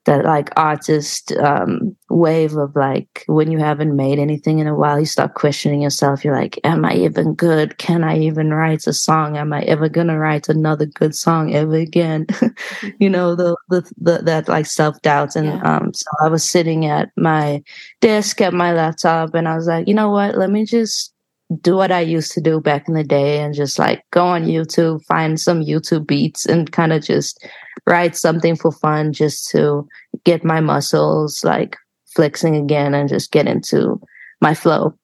that 0.04 0.24
like 0.24 0.50
artist 0.56 1.32
um, 1.32 1.94
wave 2.10 2.56
of 2.56 2.74
like 2.74 3.24
when 3.26 3.52
you 3.52 3.58
haven't 3.58 3.94
made 3.94 4.18
anything 4.18 4.58
in 4.58 4.66
a 4.66 4.74
while, 4.74 4.98
you 4.98 5.06
start 5.06 5.34
questioning 5.34 5.82
yourself. 5.82 6.24
You're 6.24 6.34
like, 6.34 6.58
am 6.64 6.84
I 6.84 6.94
even 6.94 7.34
good? 7.34 7.78
Can 7.78 8.02
I 8.02 8.18
even 8.18 8.52
write 8.52 8.86
a 8.86 8.92
song? 8.92 9.36
Am 9.36 9.52
I 9.52 9.62
ever 9.62 9.88
gonna 9.88 10.18
write 10.18 10.48
another 10.48 10.86
good 10.86 11.14
song 11.14 11.54
ever 11.54 11.76
again? 11.76 12.26
you 12.98 13.08
know, 13.08 13.36
the, 13.36 13.56
the, 13.68 13.82
the 13.98 14.22
that 14.24 14.48
like 14.48 14.66
self 14.66 15.00
doubt. 15.02 15.36
And 15.36 15.46
yeah. 15.46 15.62
um, 15.62 15.94
so 15.94 16.06
I 16.20 16.28
was 16.28 16.42
sitting 16.42 16.86
at 16.86 17.10
my 17.16 17.62
desk 18.00 18.40
at 18.40 18.52
my 18.52 18.72
laptop, 18.72 19.34
and 19.34 19.46
I 19.46 19.54
was 19.54 19.66
like, 19.66 19.86
you 19.86 19.94
know 19.94 20.10
what? 20.10 20.36
Let 20.36 20.50
me 20.50 20.64
just 20.64 21.12
do 21.60 21.76
what 21.76 21.92
I 21.92 22.00
used 22.00 22.32
to 22.32 22.40
do 22.40 22.60
back 22.60 22.88
in 22.88 22.94
the 22.94 23.04
day 23.04 23.40
and 23.40 23.54
just 23.54 23.78
like 23.78 24.04
go 24.10 24.24
on 24.24 24.44
YouTube, 24.44 25.04
find 25.04 25.38
some 25.38 25.60
YouTube 25.62 26.06
beats 26.06 26.46
and 26.46 26.70
kind 26.70 26.92
of 26.92 27.02
just 27.02 27.46
write 27.86 28.16
something 28.16 28.56
for 28.56 28.72
fun 28.72 29.12
just 29.12 29.50
to 29.50 29.86
get 30.24 30.44
my 30.44 30.60
muscles 30.60 31.42
like 31.44 31.76
flexing 32.14 32.56
again 32.56 32.94
and 32.94 33.08
just 33.08 33.32
get 33.32 33.46
into 33.46 34.00
my 34.40 34.54
flow. 34.54 34.94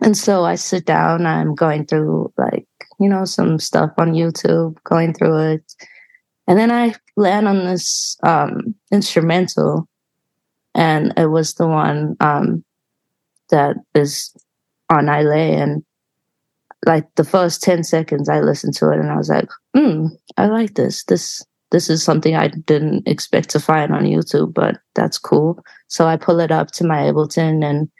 And 0.00 0.16
so 0.16 0.44
I 0.44 0.54
sit 0.54 0.84
down, 0.84 1.26
I'm 1.26 1.54
going 1.54 1.86
through 1.86 2.32
like, 2.38 2.66
you 3.00 3.08
know, 3.08 3.24
some 3.24 3.58
stuff 3.58 3.90
on 3.98 4.12
YouTube, 4.12 4.76
going 4.84 5.12
through 5.12 5.54
it. 5.54 5.74
And 6.46 6.58
then 6.58 6.70
I 6.70 6.94
land 7.16 7.46
on 7.46 7.66
this 7.66 8.16
um, 8.22 8.74
instrumental, 8.90 9.86
and 10.74 11.12
it 11.16 11.26
was 11.26 11.54
the 11.54 11.66
one 11.66 12.16
um, 12.20 12.64
that 13.50 13.76
is 13.94 14.34
on 14.90 15.08
I 15.08 15.22
Lay. 15.22 15.54
And 15.54 15.84
like 16.86 17.06
the 17.16 17.24
first 17.24 17.62
10 17.62 17.84
seconds, 17.84 18.28
I 18.28 18.40
listened 18.40 18.74
to 18.74 18.90
it 18.90 18.98
and 18.98 19.10
I 19.10 19.16
was 19.16 19.28
like, 19.28 19.48
hmm, 19.74 20.06
I 20.36 20.46
like 20.46 20.74
this. 20.74 21.04
This 21.04 21.44
this 21.70 21.90
is 21.90 22.02
something 22.02 22.34
I 22.34 22.48
didn't 22.48 23.06
expect 23.06 23.50
to 23.50 23.60
find 23.60 23.92
on 23.92 24.04
YouTube, 24.04 24.54
but 24.54 24.78
that's 24.94 25.18
cool. 25.18 25.62
So 25.88 26.06
I 26.06 26.16
pull 26.16 26.40
it 26.40 26.50
up 26.50 26.70
to 26.72 26.86
my 26.86 27.02
Ableton 27.02 27.62
and, 27.62 27.90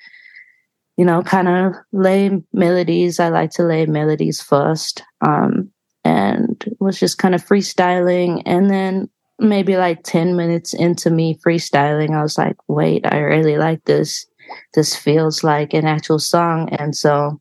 you 0.97 1.05
know, 1.05 1.23
kind 1.23 1.49
of 1.49 1.75
lay 1.93 2.31
melodies. 2.53 3.21
I 3.21 3.29
like 3.29 3.51
to 3.53 3.65
lay 3.65 3.85
melodies 3.85 4.41
first. 4.41 5.03
Um, 5.21 5.71
and 6.05 6.65
was 6.81 6.99
just 6.99 7.19
kind 7.19 7.35
of 7.35 7.45
freestyling. 7.45 8.43
And 8.47 8.71
then 8.71 9.11
maybe 9.39 9.77
like 9.77 10.03
10 10.03 10.37
minutes 10.37 10.73
into 10.73 11.11
me 11.11 11.39
freestyling, 11.47 12.17
I 12.17 12.23
was 12.23 12.39
like, 12.39 12.57
wait, 12.69 13.05
I 13.07 13.19
really 13.19 13.59
like 13.59 13.85
this. 13.85 14.27
This 14.75 14.95
feels 14.95 15.45
like 15.45 15.75
an 15.75 15.85
actual 15.87 16.19
song. 16.19 16.69
And 16.71 16.95
so 16.95 17.41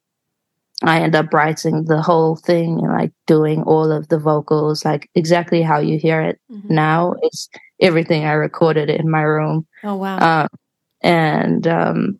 I 0.84 1.02
end 1.02 1.16
up 1.16 1.34
writing 1.34 1.86
the 1.86 2.02
whole 2.02 2.36
thing 2.36 2.80
and 2.84 2.94
like 2.94 3.12
doing 3.26 3.64
all 3.64 3.92
of 3.92 4.10
the 4.10 4.20
vocals, 4.20 4.86
like 4.86 5.10
exactly 5.16 5.62
how 5.62 5.80
you 5.80 5.98
hear 5.98 6.22
it 6.22 6.40
mm-hmm. 6.52 6.74
now 6.74 7.16
It's 7.24 7.50
everything 7.80 8.26
I 8.26 8.34
recorded 8.34 8.90
in 8.90 9.10
my 9.10 9.22
room. 9.22 9.66
Oh 9.84 9.96
wow! 9.96 10.44
Um, 10.44 10.48
and 11.02 11.68
um, 11.68 12.20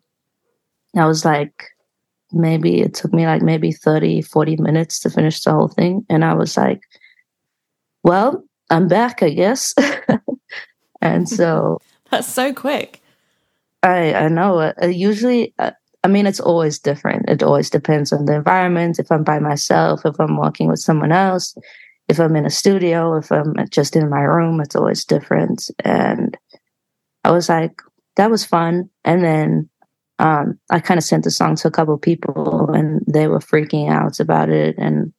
I 0.96 1.06
was 1.06 1.24
like, 1.24 1.64
maybe 2.32 2.80
it 2.80 2.94
took 2.94 3.12
me 3.12 3.26
like 3.26 3.42
maybe 3.42 3.72
30, 3.72 4.22
40 4.22 4.56
minutes 4.56 5.00
to 5.00 5.10
finish 5.10 5.42
the 5.42 5.52
whole 5.52 5.68
thing, 5.68 6.04
and 6.08 6.24
I 6.24 6.34
was 6.34 6.56
like, 6.56 6.80
well, 8.02 8.42
I'm 8.70 8.88
back, 8.88 9.22
I 9.22 9.30
guess. 9.30 9.72
and 11.00 11.28
so 11.28 11.78
that's 12.10 12.28
so 12.28 12.52
quick. 12.52 13.02
I 13.82 14.14
I 14.14 14.28
know. 14.28 14.58
Uh, 14.58 14.86
usually, 14.86 15.54
uh, 15.58 15.72
I 16.04 16.08
mean, 16.08 16.26
it's 16.26 16.40
always 16.40 16.78
different. 16.78 17.28
It 17.28 17.42
always 17.42 17.70
depends 17.70 18.12
on 18.12 18.24
the 18.24 18.34
environment. 18.36 18.98
If 18.98 19.10
I'm 19.10 19.24
by 19.24 19.38
myself, 19.38 20.04
if 20.04 20.18
I'm 20.18 20.36
working 20.36 20.68
with 20.68 20.80
someone 20.80 21.12
else, 21.12 21.56
if 22.08 22.18
I'm 22.18 22.36
in 22.36 22.46
a 22.46 22.50
studio, 22.50 23.16
if 23.16 23.30
I'm 23.30 23.54
just 23.70 23.96
in 23.96 24.08
my 24.10 24.20
room, 24.22 24.60
it's 24.60 24.76
always 24.76 25.04
different. 25.04 25.70
And 25.84 26.36
I 27.24 27.32
was 27.32 27.48
like, 27.48 27.82
that 28.16 28.30
was 28.30 28.44
fun. 28.44 28.90
And 29.04 29.24
then 29.24 29.70
um, 30.18 30.58
I 30.70 30.80
kind 30.80 30.98
of 30.98 31.04
sent 31.04 31.24
the 31.24 31.30
song 31.30 31.56
to 31.56 31.68
a 31.68 31.72
couple 31.72 31.98
people 31.98 32.70
and 32.72 33.02
they 33.08 33.28
were 33.28 33.40
freaking 33.40 33.90
out 33.90 34.20
about 34.20 34.50
it. 34.50 34.76
And 34.78 35.12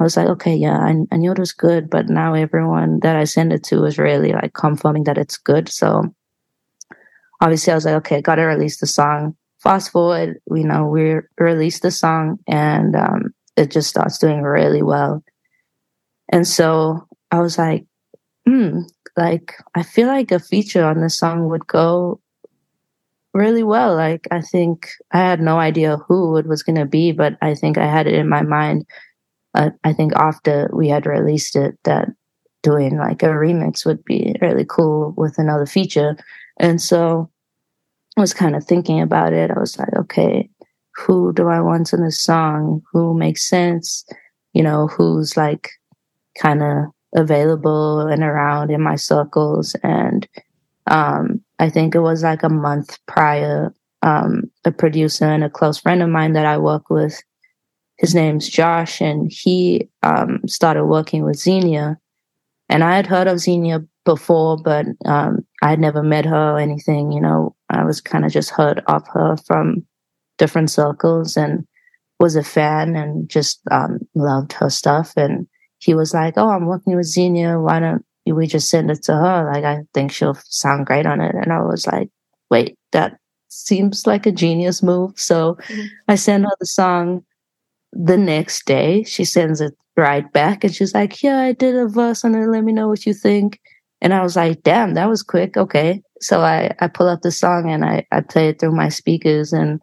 I 0.00 0.04
was 0.04 0.16
like, 0.16 0.28
okay, 0.28 0.54
yeah, 0.54 0.78
I, 0.78 0.94
I 1.12 1.16
knew 1.16 1.32
it 1.32 1.38
was 1.38 1.52
good, 1.52 1.90
but 1.90 2.08
now 2.08 2.34
everyone 2.34 3.00
that 3.02 3.16
I 3.16 3.24
send 3.24 3.52
it 3.52 3.64
to 3.64 3.84
is 3.84 3.98
really 3.98 4.32
like 4.32 4.54
confirming 4.54 5.04
that 5.04 5.18
it's 5.18 5.36
good. 5.38 5.68
So 5.68 6.04
obviously 7.40 7.72
I 7.72 7.76
was 7.76 7.84
like, 7.84 7.94
okay, 7.96 8.20
gotta 8.20 8.42
release 8.42 8.78
the 8.78 8.86
song 8.86 9.36
fast 9.62 9.90
forward, 9.90 10.40
you 10.54 10.64
know, 10.64 10.86
we 10.86 11.16
released 11.38 11.82
the 11.82 11.90
song 11.90 12.38
and 12.46 12.94
um, 12.94 13.34
it 13.56 13.70
just 13.70 13.88
starts 13.88 14.18
doing 14.18 14.42
really 14.42 14.82
well. 14.82 15.22
And 16.30 16.46
so 16.46 17.06
I 17.30 17.40
was 17.40 17.58
like, 17.58 17.86
hmm, 18.46 18.80
like 19.16 19.54
I 19.74 19.82
feel 19.82 20.06
like 20.06 20.30
a 20.30 20.38
feature 20.38 20.84
on 20.84 21.00
this 21.00 21.18
song 21.18 21.48
would 21.48 21.66
go 21.66 22.20
really 23.34 23.62
well. 23.62 23.94
Like 23.94 24.28
I 24.30 24.40
think 24.40 24.88
I 25.12 25.18
had 25.18 25.40
no 25.40 25.58
idea 25.58 25.96
who 25.96 26.36
it 26.36 26.46
was 26.46 26.62
to 26.62 26.86
be, 26.86 27.12
but 27.12 27.36
I 27.42 27.54
think 27.54 27.78
I 27.78 27.86
had 27.86 28.06
it 28.06 28.14
in 28.14 28.28
my 28.28 28.42
mind. 28.42 28.86
Uh, 29.54 29.70
I 29.82 29.92
think 29.92 30.12
after 30.14 30.70
we 30.72 30.88
had 30.88 31.06
released 31.06 31.56
it, 31.56 31.78
that 31.84 32.08
doing 32.62 32.98
like 32.98 33.22
a 33.22 33.26
remix 33.26 33.86
would 33.86 34.04
be 34.04 34.36
really 34.40 34.64
cool 34.68 35.14
with 35.16 35.38
another 35.38 35.66
feature. 35.66 36.16
And 36.58 36.80
so 36.80 37.30
I 38.16 38.20
was 38.20 38.34
kind 38.34 38.56
of 38.56 38.64
thinking 38.64 39.00
about 39.00 39.32
it. 39.32 39.50
I 39.50 39.58
was 39.58 39.78
like, 39.78 39.94
okay, 39.96 40.50
who 40.96 41.32
do 41.32 41.48
I 41.48 41.60
want 41.60 41.92
in 41.92 42.02
this 42.02 42.20
song? 42.20 42.82
Who 42.92 43.14
makes 43.14 43.48
sense? 43.48 44.04
You 44.52 44.62
know, 44.62 44.88
who's 44.88 45.36
like 45.36 45.70
kind 46.36 46.62
of 46.62 46.86
available 47.14 48.00
and 48.00 48.22
around 48.22 48.70
in 48.70 48.82
my 48.82 48.96
circles. 48.96 49.74
And 49.82 50.28
um, 50.88 51.40
I 51.58 51.70
think 51.70 51.94
it 51.94 52.00
was 52.00 52.22
like 52.22 52.42
a 52.42 52.48
month 52.48 52.98
prior, 53.06 53.72
um, 54.02 54.50
a 54.64 54.72
producer 54.72 55.24
and 55.24 55.44
a 55.44 55.50
close 55.50 55.78
friend 55.78 56.02
of 56.02 56.08
mine 56.08 56.32
that 56.32 56.46
I 56.46 56.58
work 56.58 56.90
with, 56.90 57.20
his 57.96 58.14
name's 58.14 58.48
Josh, 58.48 59.00
and 59.00 59.30
he 59.30 59.88
um, 60.02 60.40
started 60.46 60.86
working 60.86 61.24
with 61.24 61.36
Xenia. 61.36 61.98
And 62.68 62.84
I 62.84 62.94
had 62.96 63.06
heard 63.06 63.26
of 63.26 63.40
Xenia 63.40 63.84
before, 64.04 64.56
but 64.56 64.86
um, 65.04 65.44
I 65.62 65.70
had 65.70 65.80
never 65.80 66.02
met 66.02 66.24
her 66.24 66.52
or 66.52 66.58
anything. 66.58 67.12
You 67.12 67.20
know, 67.20 67.56
I 67.70 67.84
was 67.84 68.00
kind 68.00 68.24
of 68.24 68.32
just 68.32 68.50
heard 68.50 68.82
of 68.86 69.06
her 69.08 69.36
from 69.36 69.84
different 70.38 70.70
circles 70.70 71.36
and 71.36 71.66
was 72.20 72.36
a 72.36 72.42
fan 72.42 72.96
and 72.96 73.28
just 73.28 73.60
um, 73.70 74.00
loved 74.14 74.52
her 74.54 74.70
stuff. 74.70 75.12
And 75.16 75.46
he 75.78 75.94
was 75.94 76.14
like, 76.14 76.34
"Oh, 76.36 76.50
I'm 76.50 76.66
working 76.66 76.96
with 76.96 77.06
Xenia. 77.06 77.58
Why 77.60 77.80
don't 77.80 78.04
we 78.26 78.46
just 78.46 78.68
send 78.68 78.90
it 78.90 79.02
to 79.04 79.12
her? 79.12 79.50
Like, 79.52 79.64
I 79.64 79.80
think 79.94 80.12
she'll 80.12 80.38
sound 80.44 80.86
great 80.86 81.06
on 81.06 81.20
it." 81.20 81.34
And 81.34 81.52
I 81.52 81.60
was 81.62 81.86
like, 81.86 82.08
"Wait, 82.50 82.76
that 82.92 83.18
seems 83.48 84.06
like 84.06 84.26
a 84.26 84.32
genius 84.32 84.82
move." 84.82 85.18
So 85.18 85.54
mm-hmm. 85.68 85.86
I 86.08 86.14
sent 86.16 86.44
her 86.44 86.56
the 86.60 86.66
song. 86.66 87.24
The 87.92 88.18
next 88.18 88.66
day, 88.66 89.02
she 89.04 89.24
sends 89.24 89.62
it 89.62 89.74
right 89.96 90.30
back, 90.32 90.62
and 90.62 90.74
she's 90.74 90.94
like, 90.94 91.22
"Yeah, 91.22 91.40
I 91.40 91.52
did 91.52 91.74
a 91.74 91.88
verse 91.88 92.24
on 92.24 92.34
it. 92.34 92.46
Let 92.46 92.64
me 92.64 92.72
know 92.72 92.88
what 92.88 93.06
you 93.06 93.14
think." 93.14 93.60
And 94.00 94.14
I 94.14 94.22
was 94.22 94.36
like, 94.36 94.62
damn, 94.62 94.94
that 94.94 95.08
was 95.08 95.22
quick. 95.22 95.56
Okay. 95.56 96.02
So 96.20 96.40
I, 96.40 96.74
I 96.80 96.88
pull 96.88 97.08
up 97.08 97.22
the 97.22 97.32
song 97.32 97.70
and 97.70 97.84
I, 97.84 98.06
I 98.12 98.20
play 98.20 98.48
it 98.48 98.60
through 98.60 98.72
my 98.72 98.88
speakers 98.88 99.52
and 99.52 99.80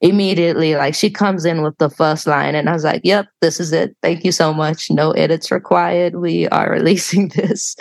immediately 0.00 0.76
like 0.76 0.94
she 0.94 1.10
comes 1.10 1.44
in 1.44 1.62
with 1.62 1.76
the 1.78 1.90
first 1.90 2.26
line 2.26 2.54
and 2.54 2.68
I 2.68 2.72
was 2.72 2.84
like, 2.84 3.02
Yep, 3.04 3.26
this 3.40 3.60
is 3.60 3.72
it. 3.72 3.96
Thank 4.02 4.24
you 4.24 4.32
so 4.32 4.54
much. 4.54 4.90
No 4.90 5.10
edits 5.12 5.50
required. 5.50 6.16
We 6.16 6.48
are 6.48 6.70
releasing 6.72 7.28
this. 7.28 7.76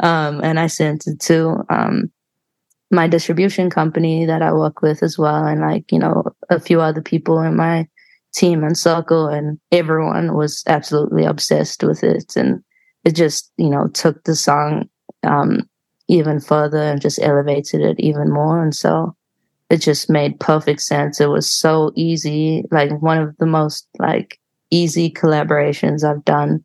Um, 0.00 0.40
and 0.42 0.60
I 0.60 0.68
sent 0.68 1.06
it 1.06 1.20
to 1.20 1.64
um, 1.70 2.10
my 2.90 3.08
distribution 3.08 3.70
company 3.70 4.24
that 4.26 4.42
I 4.42 4.52
work 4.52 4.80
with 4.80 5.02
as 5.02 5.18
well, 5.18 5.44
and 5.44 5.60
like, 5.60 5.90
you 5.92 5.98
know, 5.98 6.24
a 6.50 6.60
few 6.60 6.80
other 6.80 7.02
people 7.02 7.40
in 7.40 7.56
my 7.56 7.86
team 8.34 8.62
and 8.62 8.78
circle, 8.78 9.26
and 9.26 9.58
everyone 9.72 10.34
was 10.34 10.62
absolutely 10.66 11.24
obsessed 11.24 11.82
with 11.82 12.02
it. 12.04 12.36
And 12.36 12.62
it 13.04 13.14
just, 13.14 13.52
you 13.56 13.68
know, 13.68 13.88
took 13.88 14.22
the 14.24 14.36
song 14.36 14.88
um, 15.24 15.68
even 16.08 16.40
further 16.40 16.78
and 16.78 17.00
just 17.00 17.20
elevated 17.20 17.80
it 17.80 18.00
even 18.00 18.30
more. 18.30 18.62
And 18.62 18.74
so 18.74 19.14
it 19.70 19.78
just 19.78 20.08
made 20.08 20.40
perfect 20.40 20.80
sense. 20.80 21.20
It 21.20 21.28
was 21.28 21.50
so 21.50 21.92
easy, 21.94 22.64
like 22.70 22.90
one 23.02 23.18
of 23.18 23.36
the 23.36 23.46
most 23.46 23.86
like 23.98 24.38
easy 24.70 25.10
collaborations 25.10 26.04
I've 26.04 26.24
done. 26.24 26.64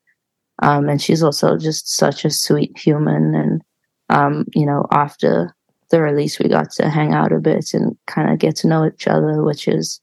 Um, 0.61 0.87
and 0.87 1.01
she's 1.01 1.23
also 1.23 1.57
just 1.57 1.89
such 1.89 2.23
a 2.23 2.29
sweet 2.29 2.77
human. 2.77 3.35
And, 3.35 3.61
um, 4.09 4.45
you 4.53 4.65
know, 4.65 4.85
after 4.91 5.53
the 5.89 6.01
release, 6.01 6.39
we 6.39 6.47
got 6.47 6.71
to 6.73 6.89
hang 6.89 7.13
out 7.13 7.33
a 7.33 7.39
bit 7.39 7.73
and 7.73 7.97
kind 8.07 8.31
of 8.31 8.39
get 8.39 8.55
to 8.57 8.67
know 8.67 8.85
each 8.85 9.07
other, 9.07 9.43
which 9.43 9.67
is, 9.67 9.99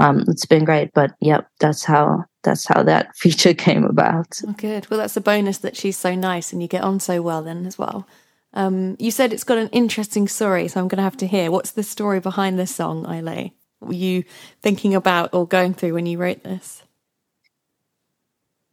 um, 0.00 0.24
it's 0.26 0.46
been 0.46 0.64
great. 0.64 0.90
But 0.94 1.12
yep, 1.20 1.46
that's 1.60 1.84
how, 1.84 2.24
that's 2.42 2.66
how 2.66 2.82
that 2.82 3.16
feature 3.16 3.54
came 3.54 3.84
about. 3.84 4.38
Oh, 4.46 4.52
good. 4.52 4.88
Well, 4.90 4.98
that's 4.98 5.16
a 5.16 5.20
bonus 5.20 5.58
that 5.58 5.76
she's 5.76 5.96
so 5.96 6.14
nice 6.14 6.52
and 6.52 6.62
you 6.62 6.68
get 6.68 6.82
on 6.82 7.00
so 7.00 7.22
well 7.22 7.42
then 7.42 7.66
as 7.66 7.78
well. 7.78 8.06
Um, 8.54 8.96
you 8.98 9.10
said 9.10 9.32
it's 9.32 9.44
got 9.44 9.58
an 9.58 9.68
interesting 9.68 10.28
story, 10.28 10.68
so 10.68 10.80
I'm 10.80 10.88
going 10.88 10.98
to 10.98 11.04
have 11.04 11.16
to 11.18 11.26
hear. 11.26 11.50
What's 11.50 11.72
the 11.72 11.82
story 11.82 12.20
behind 12.20 12.58
this 12.58 12.74
song, 12.74 13.06
I 13.06 13.20
Lay? 13.20 13.54
What 13.78 13.88
were 13.88 13.94
you 13.94 14.24
thinking 14.60 14.94
about 14.94 15.32
or 15.32 15.46
going 15.46 15.74
through 15.74 15.94
when 15.94 16.06
you 16.06 16.18
wrote 16.18 16.44
this? 16.44 16.82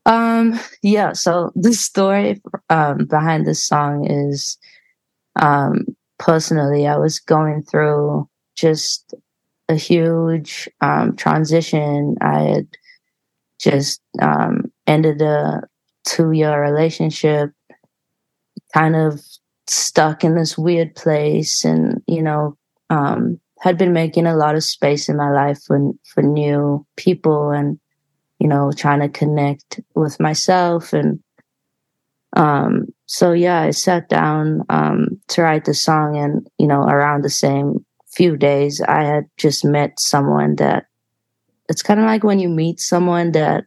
Um, 0.05 0.59
yeah, 0.81 1.13
so 1.13 1.51
the 1.55 1.73
story 1.73 2.41
um, 2.69 3.05
behind 3.05 3.45
this 3.45 3.63
song 3.63 4.09
is 4.09 4.57
um, 5.35 5.85
personally, 6.17 6.87
I 6.87 6.97
was 6.97 7.19
going 7.19 7.63
through 7.63 8.27
just 8.55 9.13
a 9.69 9.75
huge 9.75 10.67
um, 10.81 11.15
transition. 11.15 12.17
I 12.21 12.41
had 12.41 12.67
just 13.59 14.01
um, 14.21 14.71
ended 14.87 15.21
a 15.21 15.61
two 16.05 16.31
year 16.31 16.61
relationship, 16.61 17.51
kind 18.73 18.95
of 18.95 19.21
stuck 19.69 20.23
in 20.23 20.35
this 20.35 20.57
weird 20.57 20.95
place 20.95 21.63
and 21.63 22.01
you 22.07 22.21
know 22.21 22.57
um, 22.89 23.39
had 23.59 23.77
been 23.77 23.93
making 23.93 24.25
a 24.25 24.35
lot 24.35 24.55
of 24.55 24.63
space 24.63 25.07
in 25.07 25.15
my 25.15 25.31
life 25.31 25.59
for 25.65 25.91
for 26.03 26.23
new 26.23 26.85
people 26.97 27.51
and 27.51 27.79
you 28.39 28.47
know 28.47 28.71
trying 28.75 28.99
to 28.99 29.09
connect 29.09 29.79
with 29.95 30.19
myself 30.19 30.91
and 30.93 31.19
um, 32.35 32.85
so 33.05 33.31
yeah 33.31 33.61
i 33.61 33.69
sat 33.69 34.09
down 34.09 34.63
um, 34.69 35.19
to 35.27 35.41
write 35.41 35.65
the 35.65 35.73
song 35.73 36.17
and 36.17 36.47
you 36.57 36.67
know 36.67 36.81
around 36.83 37.23
the 37.23 37.29
same 37.29 37.85
few 38.07 38.35
days 38.35 38.81
i 38.81 39.03
had 39.03 39.25
just 39.37 39.63
met 39.63 39.99
someone 39.99 40.55
that 40.55 40.85
it's 41.69 41.83
kind 41.83 41.99
of 41.99 42.05
like 42.07 42.23
when 42.23 42.39
you 42.39 42.49
meet 42.49 42.79
someone 42.79 43.31
that 43.31 43.65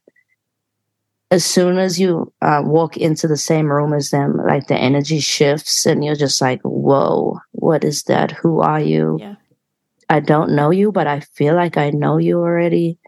as 1.31 1.45
soon 1.47 1.79
as 1.79 1.99
you 1.99 2.31
uh, 2.43 2.61
walk 2.63 2.99
into 2.99 3.27
the 3.27 3.39
same 3.39 3.73
room 3.73 3.95
as 3.95 4.11
them, 4.11 4.37
like 4.37 4.67
the 4.67 4.77
energy 4.77 5.21
shifts 5.21 5.87
and 5.87 6.05
you're 6.05 6.15
just 6.17 6.43
like, 6.43 6.61
whoa, 6.61 7.39
what 7.53 7.85
is 7.85 8.03
that? 8.03 8.33
Who 8.33 8.61
are 8.61 8.81
you? 8.81 9.17
Yeah. 9.19 9.37
I 10.11 10.21
don't 10.21 10.55
know 10.55 10.71
you, 10.71 10.93
but 10.93 11.07
I 11.07 11.21
feel 11.21 11.55
like 11.55 11.79
I 11.79 11.89
know 11.91 12.19
you 12.19 12.39
already. 12.39 12.99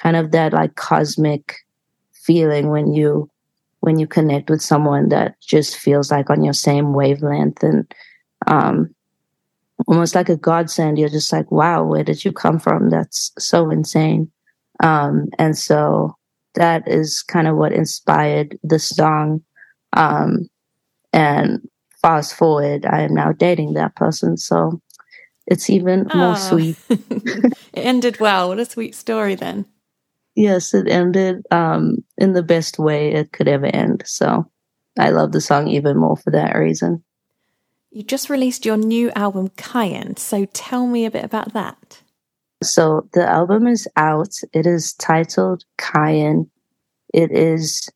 Kind 0.00 0.16
of 0.16 0.30
that 0.32 0.52
like 0.54 0.76
cosmic 0.76 1.56
feeling 2.12 2.70
when 2.70 2.94
you 2.94 3.30
when 3.80 3.98
you 3.98 4.06
connect 4.06 4.48
with 4.48 4.62
someone 4.62 5.10
that 5.10 5.38
just 5.40 5.76
feels 5.76 6.10
like 6.10 6.30
on 6.30 6.42
your 6.42 6.54
same 6.54 6.94
wavelength 6.94 7.62
and 7.62 7.94
um 8.46 8.94
almost 9.86 10.14
like 10.14 10.28
a 10.28 10.36
godsend. 10.36 10.98
You're 10.98 11.08
just 11.08 11.32
like, 11.32 11.50
wow, 11.50 11.84
where 11.84 12.02
did 12.02 12.24
you 12.24 12.32
come 12.32 12.58
from? 12.58 12.90
That's 12.90 13.30
so 13.38 13.70
insane. 13.70 14.30
Um, 14.82 15.28
and 15.38 15.56
so 15.56 16.16
that 16.54 16.86
is 16.88 17.22
kind 17.22 17.48
of 17.48 17.56
what 17.56 17.72
inspired 17.72 18.58
the 18.62 18.78
song. 18.78 19.42
Um, 19.92 20.48
and 21.12 21.68
fast 22.02 22.34
forward, 22.34 22.86
I 22.86 23.02
am 23.02 23.14
now 23.14 23.32
dating 23.32 23.74
that 23.74 23.96
person. 23.96 24.36
So 24.36 24.80
it's 25.46 25.70
even 25.70 26.08
oh. 26.12 26.18
more 26.18 26.36
sweet. 26.36 26.76
it 26.88 27.54
ended 27.74 28.20
well. 28.20 28.48
What 28.48 28.58
a 28.58 28.64
sweet 28.64 28.94
story 28.94 29.34
then. 29.34 29.66
Yes, 30.34 30.74
it 30.74 30.88
ended 30.88 31.46
um, 31.50 31.98
in 32.18 32.32
the 32.32 32.42
best 32.42 32.78
way 32.78 33.12
it 33.12 33.32
could 33.32 33.46
ever 33.46 33.66
end. 33.66 34.02
So 34.04 34.50
I 34.98 35.10
love 35.10 35.32
the 35.32 35.40
song 35.40 35.68
even 35.68 35.96
more 35.96 36.16
for 36.16 36.30
that 36.32 36.56
reason. 36.56 37.04
You 37.90 38.02
just 38.02 38.28
released 38.28 38.66
your 38.66 38.76
new 38.76 39.12
album, 39.14 39.50
Kaien. 39.50 40.18
So 40.18 40.46
tell 40.46 40.88
me 40.88 41.04
a 41.04 41.10
bit 41.10 41.24
about 41.24 41.52
that. 41.52 42.00
So 42.62 43.08
the 43.12 43.28
album 43.28 43.66
is 43.66 43.86
out. 43.96 44.34
It 44.52 44.66
is 44.66 44.94
titled 44.94 45.64
Kaien. 45.78 46.48
It 47.12 47.30
is 47.30 47.90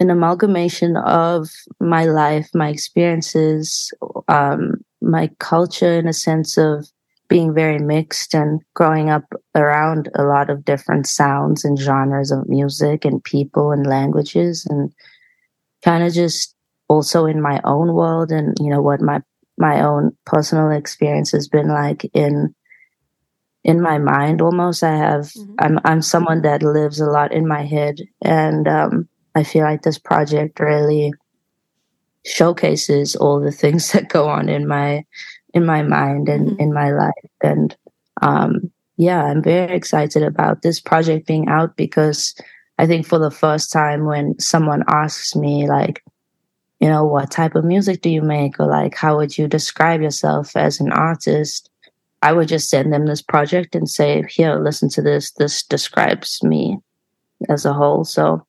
an 0.00 0.10
amalgamation 0.10 0.96
of 0.96 1.48
my 1.80 2.04
life, 2.04 2.48
my 2.54 2.68
experiences, 2.68 3.92
um, 4.28 4.74
my 5.00 5.30
culture 5.38 5.98
in 5.98 6.06
a 6.06 6.12
sense 6.12 6.56
of 6.58 6.86
being 7.28 7.54
very 7.54 7.78
mixed 7.78 8.34
and 8.34 8.60
growing 8.74 9.10
up 9.10 9.24
around 9.54 10.08
a 10.14 10.22
lot 10.22 10.48
of 10.48 10.64
different 10.64 11.06
sounds 11.06 11.64
and 11.64 11.78
genres 11.78 12.30
of 12.30 12.48
music 12.48 13.04
and 13.04 13.24
people 13.24 13.72
and 13.72 13.86
languages 13.86 14.66
and 14.70 14.92
kind 15.82 16.04
of 16.04 16.12
just 16.12 16.54
also 16.88 17.26
in 17.26 17.40
my 17.40 17.60
own 17.64 17.94
world 17.94 18.30
and 18.30 18.56
you 18.60 18.70
know 18.70 18.80
what 18.80 19.00
my 19.00 19.20
my 19.58 19.80
own 19.80 20.16
personal 20.24 20.70
experience 20.70 21.32
has 21.32 21.48
been 21.48 21.68
like 21.68 22.08
in 22.14 22.54
in 23.66 23.82
my 23.82 23.98
mind 23.98 24.40
almost 24.40 24.82
i 24.82 24.96
have 24.96 25.24
mm-hmm. 25.32 25.54
i'm 25.58 25.78
i'm 25.84 26.00
someone 26.00 26.40
that 26.42 26.62
lives 26.62 27.00
a 27.00 27.10
lot 27.10 27.32
in 27.32 27.46
my 27.46 27.66
head 27.66 28.00
and 28.22 28.68
um, 28.68 29.08
i 29.34 29.42
feel 29.42 29.64
like 29.64 29.82
this 29.82 29.98
project 29.98 30.60
really 30.60 31.12
showcases 32.24 33.16
all 33.16 33.40
the 33.40 33.52
things 33.52 33.92
that 33.92 34.08
go 34.08 34.28
on 34.28 34.48
in 34.48 34.66
my 34.66 35.04
in 35.52 35.66
my 35.66 35.82
mind 35.82 36.28
and 36.28 36.48
mm-hmm. 36.48 36.60
in 36.60 36.72
my 36.72 36.90
life 36.92 37.30
and 37.42 37.76
um, 38.22 38.70
yeah 38.96 39.24
i'm 39.24 39.42
very 39.42 39.74
excited 39.76 40.22
about 40.22 40.62
this 40.62 40.80
project 40.80 41.26
being 41.26 41.48
out 41.48 41.76
because 41.76 42.34
i 42.78 42.86
think 42.86 43.04
for 43.04 43.18
the 43.18 43.32
first 43.32 43.72
time 43.72 44.06
when 44.06 44.38
someone 44.38 44.84
asks 44.88 45.34
me 45.34 45.68
like 45.68 46.04
you 46.78 46.88
know 46.88 47.04
what 47.04 47.32
type 47.32 47.56
of 47.56 47.64
music 47.64 48.00
do 48.00 48.10
you 48.10 48.22
make 48.22 48.60
or 48.60 48.66
like 48.66 48.94
how 48.94 49.16
would 49.16 49.36
you 49.36 49.48
describe 49.48 50.00
yourself 50.00 50.56
as 50.56 50.78
an 50.78 50.92
artist 50.92 51.68
I 52.22 52.32
would 52.32 52.48
just 52.48 52.70
send 52.70 52.92
them 52.92 53.06
this 53.06 53.22
project 53.22 53.74
and 53.74 53.88
say, 53.88 54.24
here, 54.28 54.58
listen 54.58 54.88
to 54.90 55.02
this. 55.02 55.32
This 55.32 55.62
describes 55.62 56.42
me 56.42 56.78
as 57.48 57.64
a 57.64 57.72
whole. 57.72 58.04
So 58.04 58.46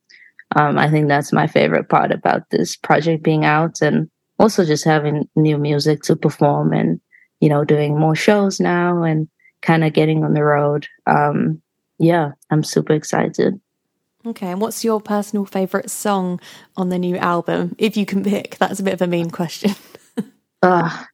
um, 0.56 0.78
I 0.78 0.90
think 0.90 1.08
that's 1.08 1.34
my 1.34 1.48
favorite 1.48 1.90
part 1.90 2.12
about 2.12 2.50
this 2.50 2.76
project 2.76 3.24
being 3.24 3.46
out 3.46 3.82
and 3.82 4.10
also 4.40 4.66
just 4.66 4.86
having 4.86 5.28
new 5.36 5.58
music 5.58 6.02
to 6.04 6.16
perform 6.16 6.74
and, 6.74 7.00
you 7.40 7.50
know, 7.50 7.64
doing 7.64 8.00
more 8.00 8.16
shows 8.16 8.60
now 8.60 9.04
and 9.04 9.28
kind 9.62 9.84
of 9.84 9.94
getting 9.94 10.24
on 10.24 10.34
the 10.34 10.44
road. 10.44 10.88
Um, 11.06 11.62
yeah, 12.00 12.32
I'm 12.50 12.64
super 12.64 12.94
excited. 12.94 13.60
Okay, 14.26 14.52
and 14.52 14.62
what's 14.62 14.84
your 14.84 15.00
personal 15.00 15.46
favorite 15.46 15.90
song 15.90 16.40
on 16.76 16.90
the 16.90 17.00
new 17.00 17.18
album? 17.18 17.76
If 17.78 17.96
you 17.96 18.06
can 18.06 18.24
pick, 18.24 18.58
that's 18.58 18.80
a 18.80 18.84
bit 18.84 18.94
of 18.94 19.02
a 19.02 19.08
mean 19.08 19.30
question. 19.30 19.72
uh, 20.62 21.06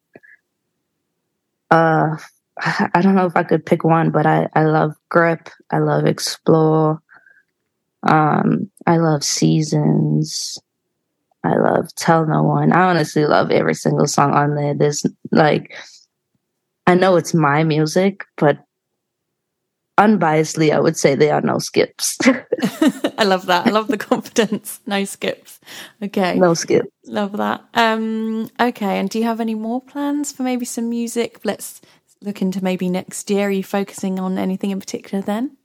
uh, 1.69 2.17
I 2.93 3.01
don't 3.01 3.15
know 3.15 3.25
if 3.25 3.35
I 3.35 3.43
could 3.43 3.65
pick 3.65 3.83
one, 3.83 4.11
but 4.11 4.25
I, 4.25 4.47
I 4.53 4.63
love 4.63 4.95
Grip. 5.09 5.49
I 5.71 5.79
love 5.79 6.05
Explore. 6.05 7.01
Um, 8.03 8.69
I 8.85 8.97
love 8.97 9.23
Seasons. 9.23 10.57
I 11.43 11.55
love 11.55 11.93
Tell 11.95 12.25
No 12.25 12.43
One. 12.43 12.71
I 12.71 12.89
honestly 12.89 13.25
love 13.25 13.51
every 13.51 13.73
single 13.73 14.07
song 14.07 14.33
on 14.33 14.55
there. 14.55 14.73
There's 14.73 15.05
like, 15.31 15.73
I 16.87 16.95
know 16.95 17.15
it's 17.15 17.33
my 17.33 17.63
music, 17.63 18.23
but 18.37 18.59
unbiasedly, 19.97 20.73
I 20.73 20.79
would 20.79 20.97
say 20.97 21.15
there 21.15 21.35
are 21.35 21.41
no 21.41 21.59
skips. 21.59 22.17
I 23.17 23.23
love 23.23 23.45
that. 23.47 23.67
I 23.67 23.69
love 23.69 23.87
the 23.87 23.97
confidence. 23.97 24.79
No 24.85 25.03
skips. 25.05 25.59
Okay. 26.01 26.35
No 26.35 26.53
skips. 26.53 26.87
Love 27.05 27.37
that. 27.37 27.63
Um, 27.73 28.49
okay. 28.59 28.99
And 28.99 29.09
do 29.09 29.19
you 29.19 29.25
have 29.25 29.39
any 29.41 29.55
more 29.55 29.81
plans 29.81 30.31
for 30.31 30.43
maybe 30.43 30.65
some 30.65 30.89
music? 30.89 31.39
Let's 31.43 31.81
look 32.23 32.41
into 32.41 32.63
maybe 32.63 32.89
next 32.89 33.29
year? 33.29 33.47
Are 33.47 33.51
you 33.51 33.63
focusing 33.63 34.19
on 34.19 34.37
anything 34.37 34.71
in 34.71 34.79
particular 34.79 35.21
then? 35.21 35.57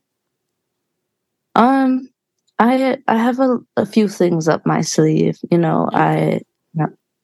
Um, 1.55 2.11
I 2.59 2.99
I 3.07 3.17
have 3.17 3.41
a, 3.41 3.59
a 3.77 3.87
few 3.87 4.09
things 4.09 4.49
up 4.49 4.67
my 4.67 4.81
sleeve. 4.81 5.39
You 5.51 5.59
know, 5.59 5.89
I 5.93 6.41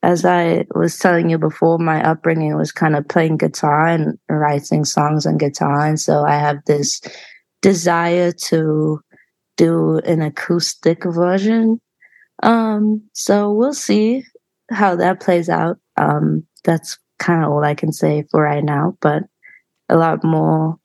as 0.04 0.24
I 0.24 0.66
was 0.74 0.98
telling 0.98 1.30
you 1.30 1.38
before, 1.38 1.78
my 1.78 2.02
upbringing 2.02 2.54
was 2.56 2.72
kind 2.72 2.94
of 2.94 3.08
playing 3.08 3.38
guitar 3.38 3.86
and 3.86 4.18
writing 4.28 4.84
songs 4.84 5.24
on 5.24 5.38
guitar. 5.38 5.86
And 5.86 5.98
so 5.98 6.24
I 6.24 6.34
have 6.34 6.58
this 6.66 7.00
desire 7.62 8.30
to 8.32 9.00
do 9.56 9.98
an 10.00 10.20
acoustic 10.20 11.04
version. 11.04 11.80
Um, 12.42 13.02
so 13.14 13.50
we'll 13.50 13.72
see 13.72 14.24
how 14.70 14.94
that 14.96 15.20
plays 15.20 15.48
out. 15.48 15.78
Um, 15.96 16.46
that's 16.64 16.98
kind 17.24 17.42
of 17.42 17.50
all 17.50 17.64
I 17.64 17.74
can 17.74 17.90
say 17.90 18.24
for 18.30 18.42
right 18.42 18.62
now, 18.62 18.96
but 19.00 19.22
a 19.88 19.96
lot 19.96 20.22
more 20.22 20.76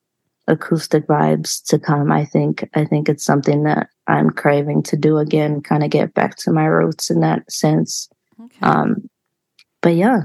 acoustic 0.47 1.06
vibes 1.06 1.63
to 1.65 1.78
come. 1.78 2.12
I 2.12 2.25
think, 2.25 2.67
I 2.73 2.86
think 2.86 3.10
it's 3.10 3.25
something 3.25 3.63
that 3.63 3.89
I'm 4.08 4.30
craving 4.30 4.84
to 4.84 4.95
do 4.95 5.17
again, 5.17 5.62
kind 5.62 5.84
of 5.84 5.89
get 5.89 6.13
back 6.13 6.38
to 6.38 6.52
my 6.52 6.65
roots 6.65 7.10
in 7.10 7.19
that 7.19 7.52
sense. 7.52 8.08
Okay. 8.41 8.60
Um, 8.62 9.10
but 9.82 9.95
yeah, 9.95 10.21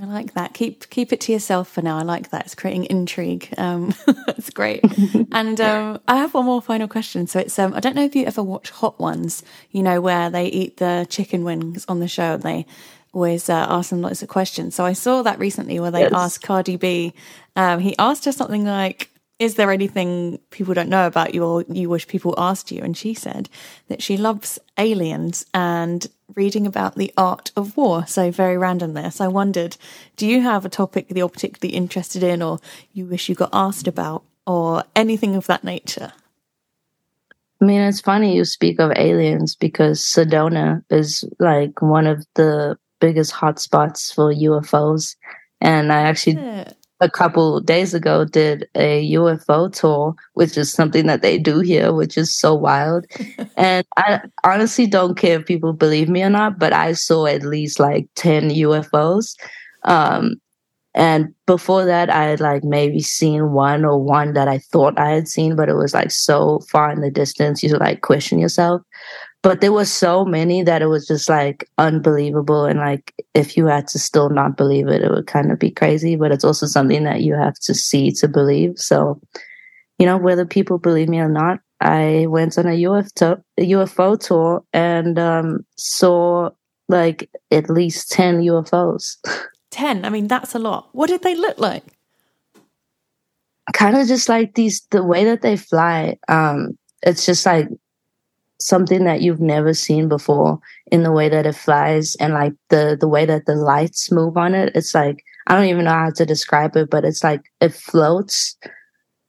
I 0.00 0.04
like 0.04 0.34
that. 0.34 0.54
Keep 0.54 0.90
keep 0.90 1.12
it 1.12 1.20
to 1.22 1.32
yourself 1.32 1.68
for 1.68 1.82
now. 1.82 1.98
I 1.98 2.02
like 2.02 2.30
that. 2.30 2.44
It's 2.44 2.54
creating 2.54 2.84
intrigue. 2.84 3.52
Um, 3.58 3.92
it's 4.28 4.50
great. 4.50 4.84
and 5.32 5.60
um, 5.60 6.00
I 6.06 6.16
have 6.16 6.34
one 6.34 6.44
more 6.44 6.62
final 6.62 6.86
question. 6.86 7.26
So 7.26 7.40
it's 7.40 7.58
um, 7.58 7.74
I 7.74 7.80
don't 7.80 7.96
know 7.96 8.04
if 8.04 8.14
you 8.14 8.24
ever 8.24 8.42
watch 8.42 8.70
Hot 8.70 9.00
Ones. 9.00 9.42
You 9.72 9.82
know 9.82 10.00
where 10.00 10.30
they 10.30 10.46
eat 10.46 10.76
the 10.76 11.06
chicken 11.10 11.42
wings 11.42 11.84
on 11.88 11.98
the 11.98 12.06
show. 12.06 12.34
And 12.34 12.42
they 12.44 12.66
always 13.12 13.48
uh, 13.48 13.66
ask 13.68 13.90
them 13.90 14.02
lots 14.02 14.22
of 14.22 14.28
questions. 14.28 14.74
So 14.74 14.84
I 14.84 14.92
saw 14.92 15.22
that 15.22 15.38
recently 15.38 15.80
where 15.80 15.90
they 15.90 16.00
yes. 16.00 16.12
asked 16.14 16.42
Cardi 16.42 16.76
B. 16.76 17.14
Um, 17.56 17.80
he 17.80 17.96
asked 17.98 18.24
her 18.24 18.32
something 18.32 18.64
like, 18.64 19.10
is 19.38 19.54
there 19.54 19.70
anything 19.70 20.38
people 20.50 20.74
don't 20.74 20.88
know 20.88 21.06
about 21.06 21.32
you 21.32 21.44
or 21.44 21.64
you 21.68 21.88
wish 21.88 22.08
people 22.08 22.34
asked 22.36 22.72
you? 22.72 22.82
And 22.82 22.96
she 22.96 23.14
said 23.14 23.48
that 23.88 24.02
she 24.02 24.16
loves 24.16 24.58
aliens 24.76 25.46
and 25.54 26.06
reading 26.34 26.66
about 26.66 26.96
the 26.96 27.12
art 27.16 27.52
of 27.56 27.76
war. 27.76 28.04
So 28.06 28.30
very 28.30 28.58
random 28.58 28.94
there. 28.94 29.10
So 29.10 29.24
I 29.24 29.28
wondered, 29.28 29.76
do 30.16 30.26
you 30.26 30.42
have 30.42 30.64
a 30.64 30.68
topic 30.68 31.08
that 31.08 31.16
you're 31.16 31.28
particularly 31.28 31.76
interested 31.76 32.22
in 32.22 32.42
or 32.42 32.58
you 32.92 33.06
wish 33.06 33.28
you 33.28 33.34
got 33.34 33.50
asked 33.52 33.86
about 33.86 34.24
or 34.46 34.82
anything 34.96 35.36
of 35.36 35.46
that 35.46 35.62
nature? 35.62 36.12
I 37.60 37.64
mean, 37.64 37.80
it's 37.80 38.00
funny 38.00 38.36
you 38.36 38.44
speak 38.44 38.78
of 38.78 38.92
aliens 38.96 39.56
because 39.56 40.00
Sedona 40.00 40.84
is 40.90 41.24
like 41.38 41.82
one 41.82 42.06
of 42.06 42.24
the 42.34 42.76
biggest 43.00 43.32
hotspots 43.32 44.14
for 44.14 44.32
UFOs. 44.32 45.16
And 45.60 45.92
I 45.92 46.02
actually 46.02 46.34
yeah 46.34 46.72
a 47.00 47.10
couple 47.10 47.60
days 47.60 47.94
ago 47.94 48.24
did 48.24 48.68
a 48.74 49.12
UFO 49.12 49.72
tour, 49.72 50.14
which 50.34 50.56
is 50.56 50.72
something 50.72 51.06
that 51.06 51.22
they 51.22 51.38
do 51.38 51.60
here, 51.60 51.92
which 51.92 52.18
is 52.18 52.34
so 52.34 52.54
wild. 52.54 53.06
and 53.56 53.86
I 53.96 54.20
honestly 54.44 54.86
don't 54.86 55.16
care 55.16 55.38
if 55.38 55.46
people 55.46 55.72
believe 55.72 56.08
me 56.08 56.22
or 56.22 56.30
not, 56.30 56.58
but 56.58 56.72
I 56.72 56.92
saw 56.92 57.26
at 57.26 57.42
least 57.42 57.78
like 57.78 58.08
10 58.16 58.50
UFOs. 58.50 59.36
Um, 59.84 60.40
and 60.94 61.32
before 61.46 61.84
that, 61.84 62.10
I 62.10 62.24
had 62.24 62.40
like 62.40 62.64
maybe 62.64 63.00
seen 63.00 63.52
one 63.52 63.84
or 63.84 64.02
one 64.02 64.32
that 64.32 64.48
I 64.48 64.58
thought 64.58 64.98
I 64.98 65.10
had 65.10 65.28
seen, 65.28 65.54
but 65.54 65.68
it 65.68 65.74
was 65.74 65.94
like 65.94 66.10
so 66.10 66.60
far 66.70 66.90
in 66.90 67.00
the 67.00 67.10
distance, 67.10 67.62
you 67.62 67.76
like 67.76 68.00
question 68.00 68.40
yourself 68.40 68.82
but 69.42 69.60
there 69.60 69.72
was 69.72 69.90
so 69.90 70.24
many 70.24 70.62
that 70.62 70.82
it 70.82 70.86
was 70.86 71.06
just 71.06 71.28
like 71.28 71.68
unbelievable 71.78 72.64
and 72.64 72.80
like 72.80 73.14
if 73.34 73.56
you 73.56 73.66
had 73.66 73.86
to 73.88 73.98
still 73.98 74.30
not 74.30 74.56
believe 74.56 74.88
it 74.88 75.02
it 75.02 75.10
would 75.10 75.26
kind 75.26 75.52
of 75.52 75.58
be 75.58 75.70
crazy 75.70 76.16
but 76.16 76.32
it's 76.32 76.44
also 76.44 76.66
something 76.66 77.04
that 77.04 77.22
you 77.22 77.34
have 77.34 77.54
to 77.54 77.74
see 77.74 78.10
to 78.12 78.28
believe. 78.28 78.78
So 78.78 79.20
you 79.98 80.06
know 80.06 80.16
whether 80.16 80.44
people 80.44 80.78
believe 80.78 81.08
me 81.08 81.18
or 81.18 81.28
not 81.28 81.60
i 81.80 82.26
went 82.28 82.58
on 82.58 82.66
a 82.66 82.76
ufo, 82.82 83.42
UFO 83.58 84.18
tour 84.18 84.64
and 84.72 85.18
um, 85.18 85.64
saw 85.76 86.50
like 86.88 87.28
at 87.50 87.70
least 87.70 88.10
10 88.12 88.40
ufos 88.42 89.16
10 89.70 90.04
i 90.04 90.08
mean 90.08 90.28
that's 90.28 90.54
a 90.54 90.58
lot. 90.58 90.88
What 90.92 91.08
did 91.08 91.22
they 91.22 91.34
look 91.34 91.58
like? 91.58 91.84
Kind 93.74 93.96
of 93.96 94.08
just 94.08 94.28
like 94.28 94.54
these 94.54 94.86
the 94.90 95.04
way 95.04 95.24
that 95.24 95.42
they 95.42 95.56
fly 95.56 96.16
um 96.28 96.78
it's 97.02 97.26
just 97.26 97.44
like 97.44 97.68
something 98.68 99.04
that 99.04 99.22
you've 99.22 99.40
never 99.40 99.72
seen 99.74 100.08
before 100.08 100.60
in 100.92 101.02
the 101.02 101.12
way 101.12 101.28
that 101.28 101.46
it 101.46 101.54
flies 101.54 102.14
and 102.16 102.34
like 102.34 102.52
the 102.68 102.96
the 103.00 103.08
way 103.08 103.24
that 103.24 103.46
the 103.46 103.54
lights 103.54 104.12
move 104.12 104.36
on 104.36 104.54
it. 104.54 104.72
It's 104.74 104.94
like 104.94 105.24
i 105.46 105.54
don't 105.54 105.64
even 105.64 105.86
know 105.86 105.90
how 105.92 106.10
to 106.10 106.26
describe 106.26 106.76
it 106.76 106.90
but 106.90 107.04
it's 107.04 107.24
like 107.24 107.40
it 107.60 107.72
floats 107.72 108.56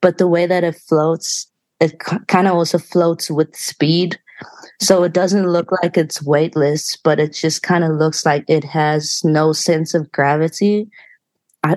but 0.02 0.18
the 0.18 0.28
way 0.28 0.46
that 0.46 0.64
it 0.66 0.76
floats 0.76 1.50
it 1.80 1.98
kind 2.00 2.48
of 2.48 2.56
also 2.56 2.78
floats 2.78 3.32
with 3.32 3.56
speed. 3.56 4.20
So 4.82 5.04
it 5.04 5.14
doesn't 5.14 5.48
look 5.48 5.72
like 5.82 5.98
it's 5.98 6.22
weightless 6.22 6.98
but 6.98 7.20
it 7.20 7.34
just 7.34 7.64
kind 7.64 7.84
of 7.84 7.92
looks 7.92 8.26
like 8.26 8.44
it 8.48 8.64
has 8.64 9.22
no 9.24 9.54
sense 9.54 9.94
of 9.94 10.12
gravity. 10.12 10.90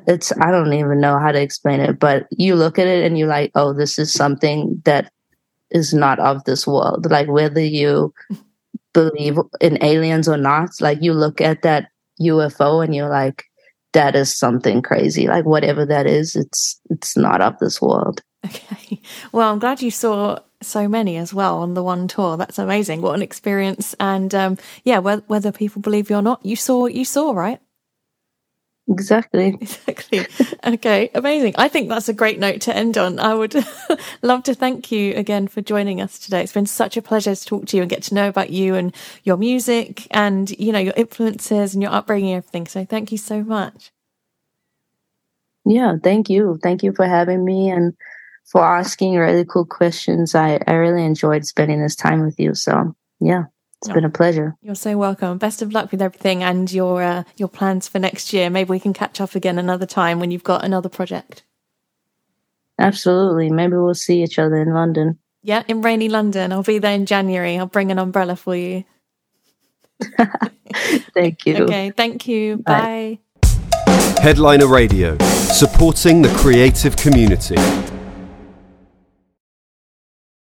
It's 0.06 0.32
i 0.40 0.50
don't 0.52 0.72
even 0.72 1.00
know 1.00 1.18
how 1.18 1.32
to 1.32 1.40
explain 1.40 1.80
it 1.80 1.98
but 1.98 2.28
you 2.30 2.54
look 2.54 2.78
at 2.78 2.86
it 2.86 3.04
and 3.04 3.18
you're 3.18 3.26
like 3.26 3.50
oh 3.56 3.72
this 3.72 3.98
is 3.98 4.12
something 4.12 4.80
that 4.84 5.10
is 5.72 5.92
not 5.92 6.18
of 6.18 6.44
this 6.44 6.66
world. 6.66 7.10
Like 7.10 7.28
whether 7.28 7.60
you 7.60 8.14
believe 8.92 9.38
in 9.60 9.82
aliens 9.82 10.28
or 10.28 10.36
not, 10.36 10.70
like 10.80 10.98
you 11.02 11.12
look 11.12 11.40
at 11.40 11.62
that 11.62 11.88
UFO 12.20 12.84
and 12.84 12.94
you're 12.94 13.08
like, 13.08 13.44
that 13.92 14.14
is 14.14 14.36
something 14.36 14.82
crazy. 14.82 15.26
Like 15.26 15.44
whatever 15.44 15.84
that 15.86 16.06
is, 16.06 16.34
it's 16.36 16.80
it's 16.90 17.16
not 17.16 17.40
of 17.40 17.58
this 17.58 17.80
world. 17.80 18.22
Okay. 18.44 19.00
Well, 19.32 19.50
I'm 19.50 19.58
glad 19.58 19.82
you 19.82 19.90
saw 19.90 20.38
so 20.60 20.86
many 20.86 21.16
as 21.16 21.32
well 21.32 21.58
on 21.58 21.74
the 21.74 21.82
one 21.82 22.06
tour. 22.08 22.36
That's 22.36 22.58
amazing. 22.58 23.00
What 23.00 23.14
an 23.14 23.22
experience. 23.22 23.94
And 23.98 24.34
um, 24.34 24.58
yeah, 24.84 24.98
whether, 24.98 25.22
whether 25.26 25.52
people 25.52 25.82
believe 25.82 26.10
you 26.10 26.16
or 26.16 26.22
not, 26.22 26.44
you 26.44 26.56
saw 26.56 26.86
you 26.86 27.04
saw, 27.04 27.32
right? 27.32 27.60
Exactly. 28.88 29.56
Exactly. 29.86 30.26
Okay, 30.64 31.10
amazing. 31.14 31.54
I 31.56 31.68
think 31.68 31.88
that's 31.88 32.08
a 32.08 32.12
great 32.12 32.38
note 32.38 32.60
to 32.62 32.76
end 32.76 32.98
on. 32.98 33.18
I 33.18 33.34
would 33.34 33.54
love 34.22 34.42
to 34.44 34.54
thank 34.54 34.90
you 34.90 35.14
again 35.14 35.48
for 35.48 35.60
joining 35.60 36.00
us 36.00 36.18
today. 36.18 36.42
It's 36.42 36.52
been 36.52 36.66
such 36.66 36.96
a 36.96 37.02
pleasure 37.02 37.34
to 37.34 37.44
talk 37.44 37.66
to 37.66 37.76
you 37.76 37.82
and 37.82 37.90
get 37.90 38.02
to 38.04 38.14
know 38.14 38.28
about 38.28 38.50
you 38.50 38.74
and 38.74 38.94
your 39.22 39.36
music 39.36 40.06
and, 40.10 40.50
you 40.58 40.72
know, 40.72 40.78
your 40.78 40.94
influences 40.96 41.74
and 41.74 41.82
your 41.82 41.92
upbringing 41.92 42.32
and 42.34 42.38
everything. 42.38 42.66
So 42.66 42.84
thank 42.84 43.12
you 43.12 43.18
so 43.18 43.42
much. 43.42 43.92
Yeah, 45.64 45.96
thank 46.02 46.28
you. 46.28 46.58
Thank 46.62 46.82
you 46.82 46.92
for 46.92 47.06
having 47.06 47.44
me 47.44 47.70
and 47.70 47.94
for 48.50 48.62
asking 48.64 49.14
really 49.16 49.44
cool 49.44 49.64
questions. 49.64 50.34
I, 50.34 50.60
I 50.66 50.72
really 50.72 51.04
enjoyed 51.04 51.44
spending 51.46 51.80
this 51.80 51.96
time 51.96 52.24
with 52.24 52.38
you. 52.38 52.54
So, 52.54 52.94
yeah. 53.20 53.44
It's 53.82 53.90
oh, 53.90 53.94
been 53.94 54.04
a 54.04 54.10
pleasure. 54.10 54.54
You're 54.62 54.76
so 54.76 54.96
welcome. 54.96 55.38
Best 55.38 55.60
of 55.60 55.72
luck 55.72 55.90
with 55.90 56.00
everything 56.00 56.44
and 56.44 56.70
your 56.70 57.02
uh, 57.02 57.24
your 57.36 57.48
plans 57.48 57.88
for 57.88 57.98
next 57.98 58.32
year. 58.32 58.48
Maybe 58.48 58.70
we 58.70 58.78
can 58.78 58.92
catch 58.92 59.20
up 59.20 59.34
again 59.34 59.58
another 59.58 59.86
time 59.86 60.20
when 60.20 60.30
you've 60.30 60.44
got 60.44 60.64
another 60.64 60.88
project. 60.88 61.42
Absolutely. 62.78 63.50
Maybe 63.50 63.72
we'll 63.72 63.94
see 63.94 64.22
each 64.22 64.38
other 64.38 64.54
in 64.62 64.72
London. 64.72 65.18
Yeah, 65.42 65.64
in 65.66 65.82
rainy 65.82 66.08
London. 66.08 66.52
I'll 66.52 66.62
be 66.62 66.78
there 66.78 66.94
in 66.94 67.06
January. 67.06 67.58
I'll 67.58 67.66
bring 67.66 67.90
an 67.90 67.98
umbrella 67.98 68.36
for 68.36 68.54
you. 68.54 68.84
thank 71.14 71.44
you. 71.44 71.64
Okay, 71.64 71.90
thank 71.90 72.28
you. 72.28 72.58
Bye. 72.58 73.18
Bye. 73.42 73.50
Headliner 74.22 74.68
Radio, 74.68 75.18
supporting 75.18 76.22
the 76.22 76.32
creative 76.36 76.96
community. 76.96 77.56